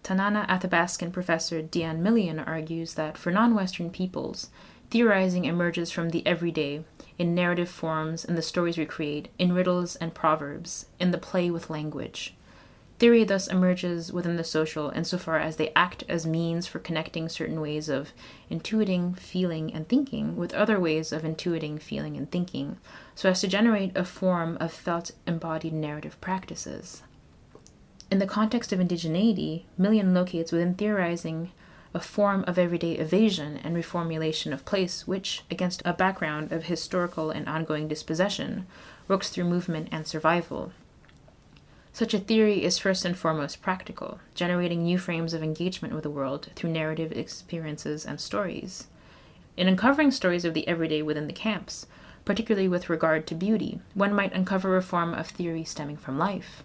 Tanana 0.07 0.45
Athabaskan 0.47 1.11
professor 1.11 1.61
Dian 1.61 2.01
Million 2.01 2.39
argues 2.39 2.93
that 2.93 3.17
for 3.17 3.29
non 3.29 3.53
Western 3.53 3.89
peoples, 3.89 4.49
theorizing 4.89 5.43
emerges 5.43 5.91
from 5.91 6.11
the 6.11 6.25
everyday, 6.25 6.85
in 7.17 7.35
narrative 7.35 7.67
forms 7.67 8.23
in 8.23 8.35
the 8.35 8.41
stories 8.41 8.77
we 8.77 8.85
create, 8.85 9.27
in 9.37 9.51
riddles 9.51 9.97
and 9.97 10.13
proverbs, 10.13 10.85
in 10.97 11.11
the 11.11 11.17
play 11.17 11.51
with 11.51 11.69
language. 11.69 12.33
Theory 12.99 13.25
thus 13.25 13.49
emerges 13.49 14.13
within 14.13 14.37
the 14.37 14.45
social 14.45 14.91
insofar 14.91 15.39
as 15.39 15.57
they 15.57 15.73
act 15.75 16.05
as 16.07 16.25
means 16.25 16.67
for 16.67 16.79
connecting 16.79 17.27
certain 17.27 17.59
ways 17.59 17.89
of 17.89 18.13
intuiting, 18.49 19.19
feeling, 19.19 19.73
and 19.73 19.89
thinking 19.89 20.37
with 20.37 20.53
other 20.53 20.79
ways 20.79 21.11
of 21.11 21.23
intuiting, 21.23 21.81
feeling, 21.81 22.15
and 22.15 22.31
thinking, 22.31 22.77
so 23.13 23.29
as 23.29 23.41
to 23.41 23.47
generate 23.49 23.91
a 23.97 24.05
form 24.05 24.55
of 24.61 24.71
felt 24.71 25.11
embodied 25.27 25.73
narrative 25.73 26.15
practices. 26.21 27.03
In 28.09 28.19
the 28.19 28.25
context 28.25 28.71
of 28.71 28.79
indigeneity, 28.79 29.63
Million 29.77 30.13
locates 30.13 30.51
within 30.51 30.75
theorizing 30.75 31.51
a 31.93 31.99
form 31.99 32.45
of 32.47 32.57
everyday 32.57 32.93
evasion 32.93 33.57
and 33.63 33.75
reformulation 33.75 34.53
of 34.53 34.63
place 34.63 35.05
which, 35.05 35.43
against 35.51 35.81
a 35.83 35.93
background 35.93 36.51
of 36.51 36.65
historical 36.65 37.31
and 37.31 37.49
ongoing 37.49 37.87
dispossession, 37.87 38.65
works 39.07 39.29
through 39.29 39.43
movement 39.45 39.89
and 39.91 40.07
survival. 40.07 40.71
Such 41.91 42.13
a 42.13 42.19
theory 42.19 42.63
is 42.63 42.77
first 42.77 43.03
and 43.03 43.17
foremost 43.17 43.61
practical, 43.61 44.19
generating 44.35 44.83
new 44.83 44.97
frames 44.97 45.33
of 45.33 45.43
engagement 45.43 45.93
with 45.93 46.03
the 46.03 46.09
world 46.09 46.49
through 46.55 46.69
narrative 46.69 47.11
experiences 47.11 48.05
and 48.05 48.21
stories. 48.21 48.87
In 49.57 49.67
uncovering 49.67 50.11
stories 50.11 50.45
of 50.45 50.53
the 50.53 50.67
everyday 50.67 51.01
within 51.01 51.27
the 51.27 51.33
camps, 51.33 51.87
particularly 52.23 52.67
with 52.67 52.89
regard 52.89 53.25
to 53.27 53.35
beauty, 53.35 53.79
one 53.95 54.13
might 54.13 54.33
uncover 54.33 54.77
a 54.77 54.81
form 54.81 55.13
of 55.13 55.27
theory 55.27 55.63
stemming 55.63 55.97
from 55.97 56.19
life. 56.19 56.63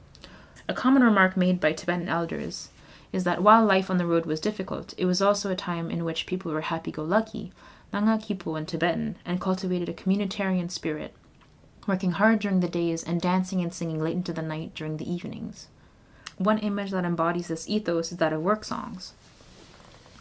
A 0.68 0.74
common 0.74 1.02
remark 1.02 1.36
made 1.36 1.60
by 1.60 1.72
Tibetan 1.72 2.08
elders 2.08 2.68
is 3.12 3.24
that 3.24 3.42
while 3.42 3.64
life 3.64 3.90
on 3.90 3.98
the 3.98 4.06
road 4.06 4.26
was 4.26 4.40
difficult, 4.40 4.94
it 4.96 5.04
was 5.04 5.20
also 5.20 5.50
a 5.50 5.56
time 5.56 5.90
in 5.90 6.04
which 6.04 6.26
people 6.26 6.52
were 6.52 6.62
happy 6.62 6.90
go 6.90 7.02
lucky, 7.02 7.52
Nanga 7.92 8.16
Kipo 8.16 8.56
in 8.56 8.64
Tibetan, 8.64 9.16
and 9.24 9.40
cultivated 9.40 9.88
a 9.88 9.92
communitarian 9.92 10.70
spirit, 10.70 11.14
working 11.86 12.12
hard 12.12 12.38
during 12.38 12.60
the 12.60 12.68
days 12.68 13.02
and 13.02 13.20
dancing 13.20 13.60
and 13.60 13.74
singing 13.74 14.00
late 14.00 14.16
into 14.16 14.32
the 14.32 14.40
night 14.40 14.74
during 14.74 14.96
the 14.96 15.10
evenings. 15.10 15.68
One 16.38 16.58
image 16.58 16.90
that 16.92 17.04
embodies 17.04 17.48
this 17.48 17.68
ethos 17.68 18.12
is 18.12 18.18
that 18.18 18.32
of 18.32 18.40
work 18.40 18.64
songs. 18.64 19.12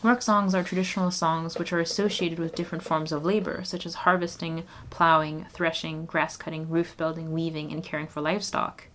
Work 0.04 0.23
songs 0.23 0.56
are 0.56 0.63
traditional 0.63 1.12
songs 1.12 1.58
which 1.58 1.71
are 1.71 1.80
associated 1.80 2.39
with 2.39 2.56
different 2.56 2.84
forms 2.84 3.12
of 3.12 3.23
labor, 3.23 3.63
such 3.63 3.86
as 3.86 3.93
harvesting, 3.93 4.63
plowing, 4.89 5.45
threshing, 5.51 6.06
grass 6.06 6.36
cutting, 6.36 6.67
roof 6.69 6.97
building, 6.97 7.32
weaving, 7.32 7.71
and 7.71 7.84
caring 7.84 8.08
for 8.08 8.19
livestock. 8.19 8.88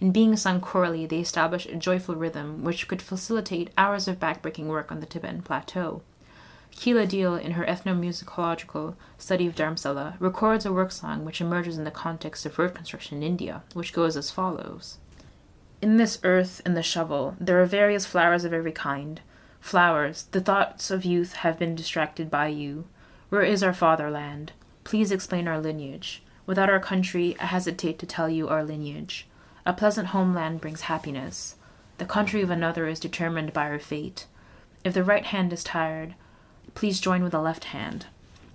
In 0.00 0.12
being 0.12 0.34
sung 0.34 0.62
chorally, 0.62 1.04
they 1.04 1.18
establish 1.18 1.66
a 1.66 1.76
joyful 1.76 2.14
rhythm 2.14 2.64
which 2.64 2.88
could 2.88 3.02
facilitate 3.02 3.70
hours 3.76 4.08
of 4.08 4.18
backbreaking 4.18 4.66
work 4.66 4.90
on 4.90 5.00
the 5.00 5.06
Tibetan 5.06 5.42
plateau. 5.42 6.00
Keila 6.72 7.06
Diehl, 7.06 7.38
in 7.38 7.52
her 7.52 7.66
ethnomusicological 7.66 8.94
study 9.18 9.46
of 9.46 9.54
Dharamsala, 9.54 10.14
records 10.18 10.64
a 10.64 10.72
work 10.72 10.90
song 10.90 11.26
which 11.26 11.42
emerges 11.42 11.76
in 11.76 11.84
the 11.84 11.90
context 11.90 12.46
of 12.46 12.58
road 12.58 12.74
construction 12.74 13.18
in 13.18 13.22
India, 13.22 13.62
which 13.74 13.92
goes 13.92 14.16
as 14.16 14.30
follows 14.30 14.96
In 15.82 15.98
this 15.98 16.18
earth 16.22 16.62
and 16.64 16.74
the 16.74 16.82
shovel, 16.82 17.36
there 17.38 17.60
are 17.60 17.66
various 17.66 18.06
flowers 18.06 18.44
of 18.44 18.54
every 18.54 18.72
kind. 18.72 19.20
Flowers, 19.60 20.28
the 20.30 20.40
thoughts 20.40 20.90
of 20.90 21.04
youth 21.04 21.34
have 21.34 21.58
been 21.58 21.74
distracted 21.74 22.30
by 22.30 22.46
you. 22.46 22.86
Where 23.28 23.42
is 23.42 23.62
our 23.62 23.74
fatherland? 23.74 24.52
Please 24.82 25.12
explain 25.12 25.46
our 25.46 25.60
lineage. 25.60 26.22
Without 26.46 26.70
our 26.70 26.80
country, 26.80 27.36
I 27.38 27.44
hesitate 27.46 27.98
to 27.98 28.06
tell 28.06 28.30
you 28.30 28.48
our 28.48 28.64
lineage. 28.64 29.26
A 29.70 29.72
pleasant 29.72 30.08
homeland 30.08 30.60
brings 30.60 30.80
happiness. 30.80 31.54
The 31.98 32.04
country 32.04 32.42
of 32.42 32.50
another 32.50 32.88
is 32.88 32.98
determined 32.98 33.52
by 33.52 33.70
our 33.70 33.78
fate. 33.78 34.26
If 34.82 34.94
the 34.94 35.04
right 35.04 35.24
hand 35.24 35.52
is 35.52 35.62
tired, 35.62 36.16
please 36.74 37.00
join 37.00 37.22
with 37.22 37.30
the 37.30 37.40
left 37.40 37.66
hand. 37.66 38.06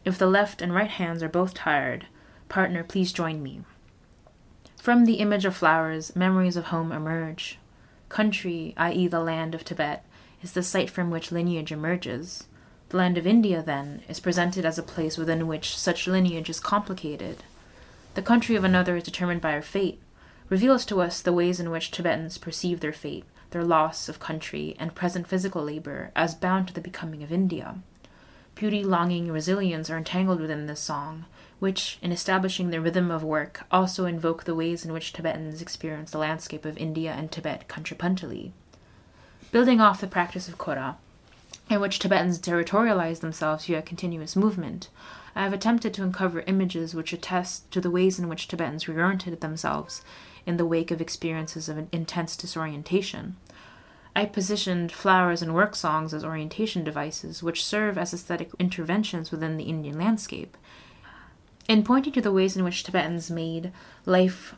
If 0.04 0.17
the 0.17 0.28
left 0.28 0.62
and 0.62 0.75
right 0.75 0.89
hands 0.89 1.23
are 1.23 1.30
both 1.30 1.54
tired, 1.54 2.08
partner, 2.49 2.84
please 2.84 3.13
join 3.13 3.41
me. 3.41 3.62
From 4.75 5.06
the 5.06 5.21
image 5.21 5.45
of 5.45 5.56
flowers, 5.56 6.13
memories 6.17 6.58
of 6.58 6.65
home 6.65 6.91
emerge. 6.91 7.60
Country, 8.10 8.73
i.e., 8.75 9.08
the 9.08 9.21
land 9.21 9.56
of 9.56 9.63
Tibet, 9.63 10.06
is 10.43 10.51
the 10.51 10.63
site 10.63 10.89
from 10.89 11.12
which 11.12 11.32
lineage 11.32 11.71
emerges. 11.71 12.49
The 12.89 12.97
land 12.97 13.17
of 13.17 13.25
India, 13.25 13.63
then, 13.63 14.04
is 14.10 14.19
presented 14.19 14.65
as 14.65 14.78
a 14.78 14.84
place 14.84 15.17
within 15.17 15.47
which 15.47 15.78
such 15.78 16.08
lineage 16.08 16.49
is 16.49 16.60
complicated. 16.60 17.38
The 18.15 18.21
country 18.21 18.58
of 18.58 18.65
another 18.65 18.97
is 18.97 19.04
determined 19.04 19.39
by 19.39 19.54
our 19.54 19.62
fate, 19.62 20.01
reveals 20.49 20.86
to 20.86 21.01
us 21.01 21.21
the 21.21 21.34
ways 21.34 21.60
in 21.60 21.71
which 21.71 21.91
Tibetans 21.91 22.38
perceive 22.38 22.79
their 22.79 22.93
fate, 22.93 23.25
their 23.51 23.63
loss 23.63 24.10
of 24.10 24.19
country, 24.19 24.75
and 24.79 24.95
present 24.95 25.27
physical 25.27 25.63
labor 25.63 26.12
as 26.15 26.36
bound 26.36 26.67
to 26.67 26.73
the 26.73 26.81
becoming 26.81 27.23
of 27.23 27.31
India. 27.31 27.75
Beauty, 28.53 28.84
longing, 28.84 29.25
and 29.25 29.34
resilience 29.34 29.89
are 29.89 29.97
entangled 29.97 30.39
within 30.39 30.65
this 30.65 30.79
song, 30.79 31.25
which, 31.60 31.97
in 32.01 32.12
establishing 32.12 32.69
the 32.69 32.79
rhythm 32.79 33.12
of 33.12 33.23
work, 33.23 33.65
also 33.71 34.05
invoke 34.05 34.43
the 34.43 34.55
ways 34.55 34.86
in 34.86 34.93
which 34.93 35.13
Tibetans 35.13 35.62
experience 35.62 36.12
the 36.12 36.17
landscape 36.17 36.63
of 36.63 36.77
India 36.77 37.12
and 37.12 37.31
Tibet 37.31 37.67
contrapuntally. 37.67 38.51
Building 39.51 39.81
off 39.81 40.01
the 40.01 40.08
practice 40.08 40.47
of 40.47 40.58
Kora, 40.58 40.97
in 41.69 41.81
which 41.81 41.99
Tibetans 41.99 42.39
territorialize 42.39 43.21
themselves 43.21 43.65
via 43.65 43.81
continuous 43.81 44.36
movement, 44.36 44.89
I 45.36 45.43
have 45.43 45.53
attempted 45.53 45.93
to 45.95 46.03
uncover 46.03 46.41
images 46.41 46.93
which 46.93 47.12
attest 47.12 47.69
to 47.71 47.81
the 47.81 47.91
ways 47.91 48.19
in 48.19 48.29
which 48.29 48.47
Tibetans 48.47 48.86
reoriented 48.86 49.39
themselves 49.39 50.01
in 50.45 50.58
the 50.58 50.65
wake 50.65 50.91
of 50.91 51.01
experiences 51.01 51.69
of 51.69 51.88
intense 51.91 52.36
disorientation. 52.36 53.36
I 54.15 54.25
positioned 54.25 54.91
flowers 54.91 55.41
and 55.41 55.53
work 55.53 55.75
songs 55.75 56.13
as 56.13 56.23
orientation 56.23 56.84
devices, 56.84 57.43
which 57.43 57.65
serve 57.65 57.97
as 57.97 58.13
aesthetic 58.13 58.51
interventions 58.60 59.29
within 59.29 59.58
the 59.58 59.65
Indian 59.65 59.97
landscape. 59.97 60.55
In 61.67 61.84
pointing 61.84 62.13
to 62.13 62.21
the 62.21 62.31
ways 62.31 62.55
in 62.55 62.63
which 62.63 62.84
Tibetans 62.84 63.29
made 63.29 63.71
life 64.05 64.55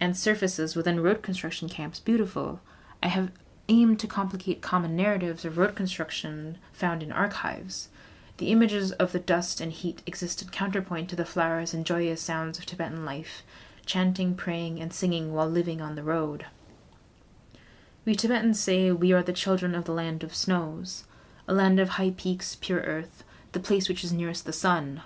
and 0.00 0.16
surfaces 0.16 0.74
within 0.74 1.00
road 1.00 1.22
construction 1.22 1.68
camps 1.68 2.00
beautiful, 2.00 2.60
I 3.02 3.08
have 3.08 3.30
aimed 3.68 4.00
to 4.00 4.06
complicate 4.06 4.62
common 4.62 4.96
narratives 4.96 5.44
of 5.44 5.58
road 5.58 5.76
construction 5.76 6.58
found 6.72 7.02
in 7.02 7.12
archives. 7.12 7.90
The 8.38 8.50
images 8.50 8.92
of 8.92 9.12
the 9.12 9.18
dust 9.18 9.60
and 9.60 9.72
heat 9.72 10.02
exist 10.06 10.42
in 10.42 10.48
counterpoint 10.48 11.10
to 11.10 11.16
the 11.16 11.24
flowers 11.24 11.74
and 11.74 11.84
joyous 11.84 12.22
sounds 12.22 12.58
of 12.58 12.66
Tibetan 12.66 13.04
life, 13.04 13.42
chanting, 13.88 14.34
praying, 14.36 14.80
and 14.80 14.92
singing 14.92 15.32
while 15.32 15.48
living 15.48 15.80
on 15.80 15.96
the 15.96 16.02
road. 16.04 16.46
We 18.04 18.14
Tibetans 18.14 18.60
say 18.60 18.92
we 18.92 19.12
are 19.12 19.22
the 19.22 19.32
children 19.32 19.74
of 19.74 19.86
the 19.86 19.92
land 19.92 20.22
of 20.22 20.34
snows, 20.34 21.04
a 21.48 21.54
land 21.54 21.80
of 21.80 21.90
high 21.90 22.12
peaks, 22.16 22.54
pure 22.54 22.80
earth, 22.80 23.24
the 23.52 23.60
place 23.60 23.88
which 23.88 24.04
is 24.04 24.12
nearest 24.12 24.44
the 24.44 24.52
sun. 24.52 25.02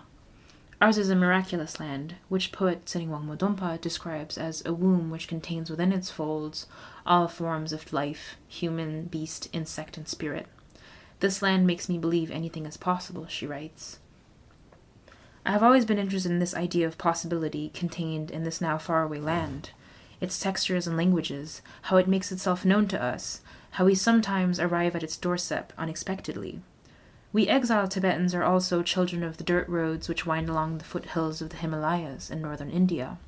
Ours 0.80 0.98
is 0.98 1.10
a 1.10 1.14
miraculous 1.14 1.78
land, 1.78 2.16
which 2.28 2.50
poet 2.50 2.84
Tsering 2.84 3.08
Wangmo 3.08 3.80
describes 3.80 4.36
as 4.36 4.64
a 4.66 4.74
womb 4.74 5.10
which 5.10 5.28
contains 5.28 5.70
within 5.70 5.92
its 5.92 6.10
folds 6.10 6.66
all 7.06 7.28
forms 7.28 7.72
of 7.72 7.92
life, 7.92 8.36
human, 8.48 9.04
beast, 9.04 9.48
insect, 9.52 9.96
and 9.96 10.08
spirit. 10.08 10.48
This 11.20 11.40
land 11.40 11.68
makes 11.68 11.88
me 11.88 11.98
believe 11.98 12.32
anything 12.32 12.66
is 12.66 12.76
possible, 12.76 13.28
she 13.28 13.46
writes. 13.46 14.00
I 15.44 15.50
have 15.50 15.62
always 15.62 15.84
been 15.84 15.98
interested 15.98 16.30
in 16.30 16.38
this 16.38 16.54
idea 16.54 16.86
of 16.86 16.98
possibility 16.98 17.70
contained 17.70 18.30
in 18.30 18.44
this 18.44 18.60
now 18.60 18.78
faraway 18.78 19.18
land, 19.18 19.70
its 20.20 20.38
textures 20.38 20.86
and 20.86 20.96
languages, 20.96 21.62
how 21.82 21.96
it 21.96 22.06
makes 22.06 22.30
itself 22.30 22.64
known 22.64 22.86
to 22.88 23.02
us, 23.02 23.40
how 23.72 23.86
we 23.86 23.96
sometimes 23.96 24.60
arrive 24.60 24.94
at 24.94 25.02
its 25.02 25.16
doorstep 25.16 25.72
unexpectedly. 25.76 26.60
We 27.32 27.48
exiled 27.48 27.90
Tibetans 27.90 28.34
are 28.34 28.44
also 28.44 28.82
children 28.82 29.24
of 29.24 29.38
the 29.38 29.44
dirt 29.44 29.68
roads 29.68 30.08
which 30.08 30.26
wind 30.26 30.48
along 30.48 30.78
the 30.78 30.84
foothills 30.84 31.42
of 31.42 31.50
the 31.50 31.56
Himalayas 31.56 32.30
in 32.30 32.40
northern 32.40 32.70
India. 32.70 33.18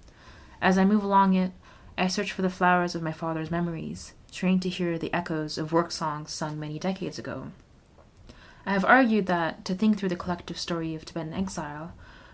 As 0.63 0.79
I 0.79 0.85
move 0.85 1.03
along 1.03 1.35
it, 1.35 1.51
I 1.99 2.07
search 2.07 2.31
for 2.31 2.43
the 2.43 2.51
flowers 2.51 2.95
of 2.95 3.03
my 3.03 3.13
father's 3.13 3.51
memories, 3.51 4.15
trained 4.31 4.63
to 4.63 4.69
hear 4.69 4.99
the 4.99 5.13
echoes 5.13 5.59
of 5.59 5.73
work 5.73 5.91
songs 5.91 6.33
sung 6.33 6.61
many 6.61 6.79
decades 6.79 7.19
ago. 7.19 7.49
I 8.67 8.73
have 8.73 8.85
argued 8.85 9.27
that, 9.27 9.65
to 9.67 9.75
think 9.75 9.99
through 9.99 10.09
the 10.09 10.17
collective 10.17 10.59
story 10.59 10.95
of 10.95 11.05
Tibetan 11.05 11.35
exile, 11.35 11.93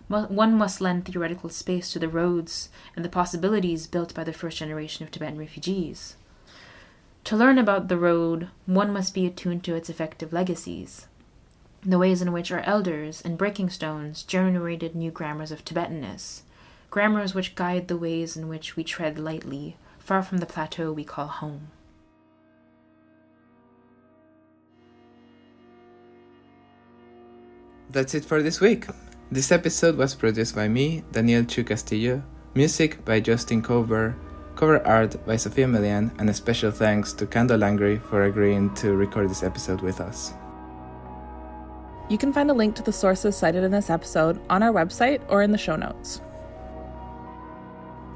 one 0.08 0.54
must 0.56 0.80
lend 0.80 1.04
theoretical 1.04 1.50
space 1.50 1.92
to 1.92 1.98
the 1.98 2.08
roads 2.08 2.68
and 2.96 3.04
the 3.04 3.08
possibilities 3.08 3.86
built 3.86 4.14
by 4.14 4.24
the 4.24 4.32
first 4.32 4.58
generation 4.58 5.04
of 5.04 5.10
Tibetan 5.10 5.38
refugees. 5.38 6.16
To 7.24 7.36
learn 7.36 7.58
about 7.58 7.88
the 7.88 7.98
road, 7.98 8.48
one 8.66 8.92
must 8.92 9.14
be 9.14 9.26
attuned 9.26 9.64
to 9.64 9.74
its 9.74 9.88
affective 9.88 10.32
legacies 10.32 11.06
the 11.82 11.98
ways 11.98 12.20
in 12.20 12.32
which 12.32 12.52
our 12.52 12.60
elders 12.60 13.22
and 13.22 13.38
breaking 13.38 13.70
stones 13.70 14.22
generated 14.22 14.94
new 14.94 15.10
grammars 15.10 15.50
of 15.50 15.64
Tibetanness, 15.64 16.42
grammars 16.90 17.34
which 17.34 17.54
guide 17.54 17.88
the 17.88 17.96
ways 17.96 18.36
in 18.36 18.48
which 18.48 18.76
we 18.76 18.84
tread 18.84 19.18
lightly, 19.18 19.76
far 19.98 20.22
from 20.22 20.38
the 20.38 20.46
plateau 20.46 20.92
we 20.92 21.04
call 21.04 21.26
home. 21.26 21.68
That's 27.92 28.14
it 28.14 28.24
for 28.24 28.40
this 28.40 28.60
week. 28.60 28.86
This 29.32 29.50
episode 29.50 29.96
was 29.96 30.14
produced 30.14 30.54
by 30.54 30.68
me, 30.68 31.02
Daniel 31.10 31.42
Chu 31.42 31.64
Castillo, 31.64 32.22
music 32.54 33.04
by 33.04 33.18
Justin 33.18 33.62
Cover, 33.62 34.14
cover 34.54 34.86
art 34.86 35.16
by 35.26 35.34
Sophia 35.34 35.66
Melian, 35.66 36.12
and 36.20 36.30
a 36.30 36.34
special 36.34 36.70
thanks 36.70 37.12
to 37.14 37.26
Khando 37.26 37.58
Langri 37.58 38.00
for 38.00 38.22
agreeing 38.22 38.72
to 38.76 38.94
record 38.94 39.28
this 39.28 39.42
episode 39.42 39.80
with 39.80 40.00
us. 40.00 40.32
You 42.08 42.16
can 42.16 42.32
find 42.32 42.48
a 42.48 42.54
link 42.54 42.76
to 42.76 42.82
the 42.84 42.92
sources 42.92 43.36
cited 43.36 43.64
in 43.64 43.72
this 43.72 43.90
episode 43.90 44.40
on 44.48 44.62
our 44.62 44.72
website 44.72 45.20
or 45.28 45.42
in 45.42 45.50
the 45.50 45.58
show 45.58 45.74
notes. 45.74 46.20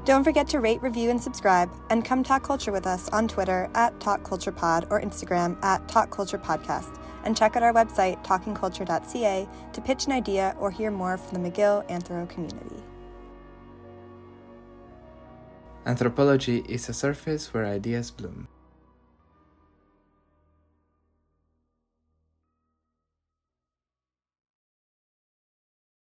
Don't 0.05 0.23
forget 0.23 0.47
to 0.49 0.61
rate, 0.61 0.81
review, 0.81 1.09
and 1.09 1.19
subscribe, 1.19 1.69
and 1.89 2.05
come 2.05 2.23
talk 2.23 2.43
culture 2.43 2.71
with 2.71 2.87
us 2.87 3.09
on 3.09 3.27
Twitter 3.27 3.69
at 3.75 3.99
TalkCulturePod 3.99 4.87
or 4.89 5.01
Instagram 5.01 5.61
at 5.63 5.85
TalkCulturePodcast, 5.89 6.97
and 7.25 7.35
check 7.35 7.55
out 7.55 7.63
our 7.63 7.73
website, 7.73 8.23
talkingculture.ca, 8.23 9.47
to 9.73 9.81
pitch 9.81 10.05
an 10.05 10.11
idea 10.11 10.55
or 10.59 10.71
hear 10.71 10.91
more 10.91 11.17
from 11.17 11.41
the 11.41 11.51
McGill 11.51 11.87
Anthro 11.89 12.29
community. 12.29 12.83
Anthropology 15.85 16.63
is 16.67 16.89
a 16.89 16.93
surface 16.93 17.53
where 17.53 17.65
ideas 17.65 18.09
bloom. 18.09 18.47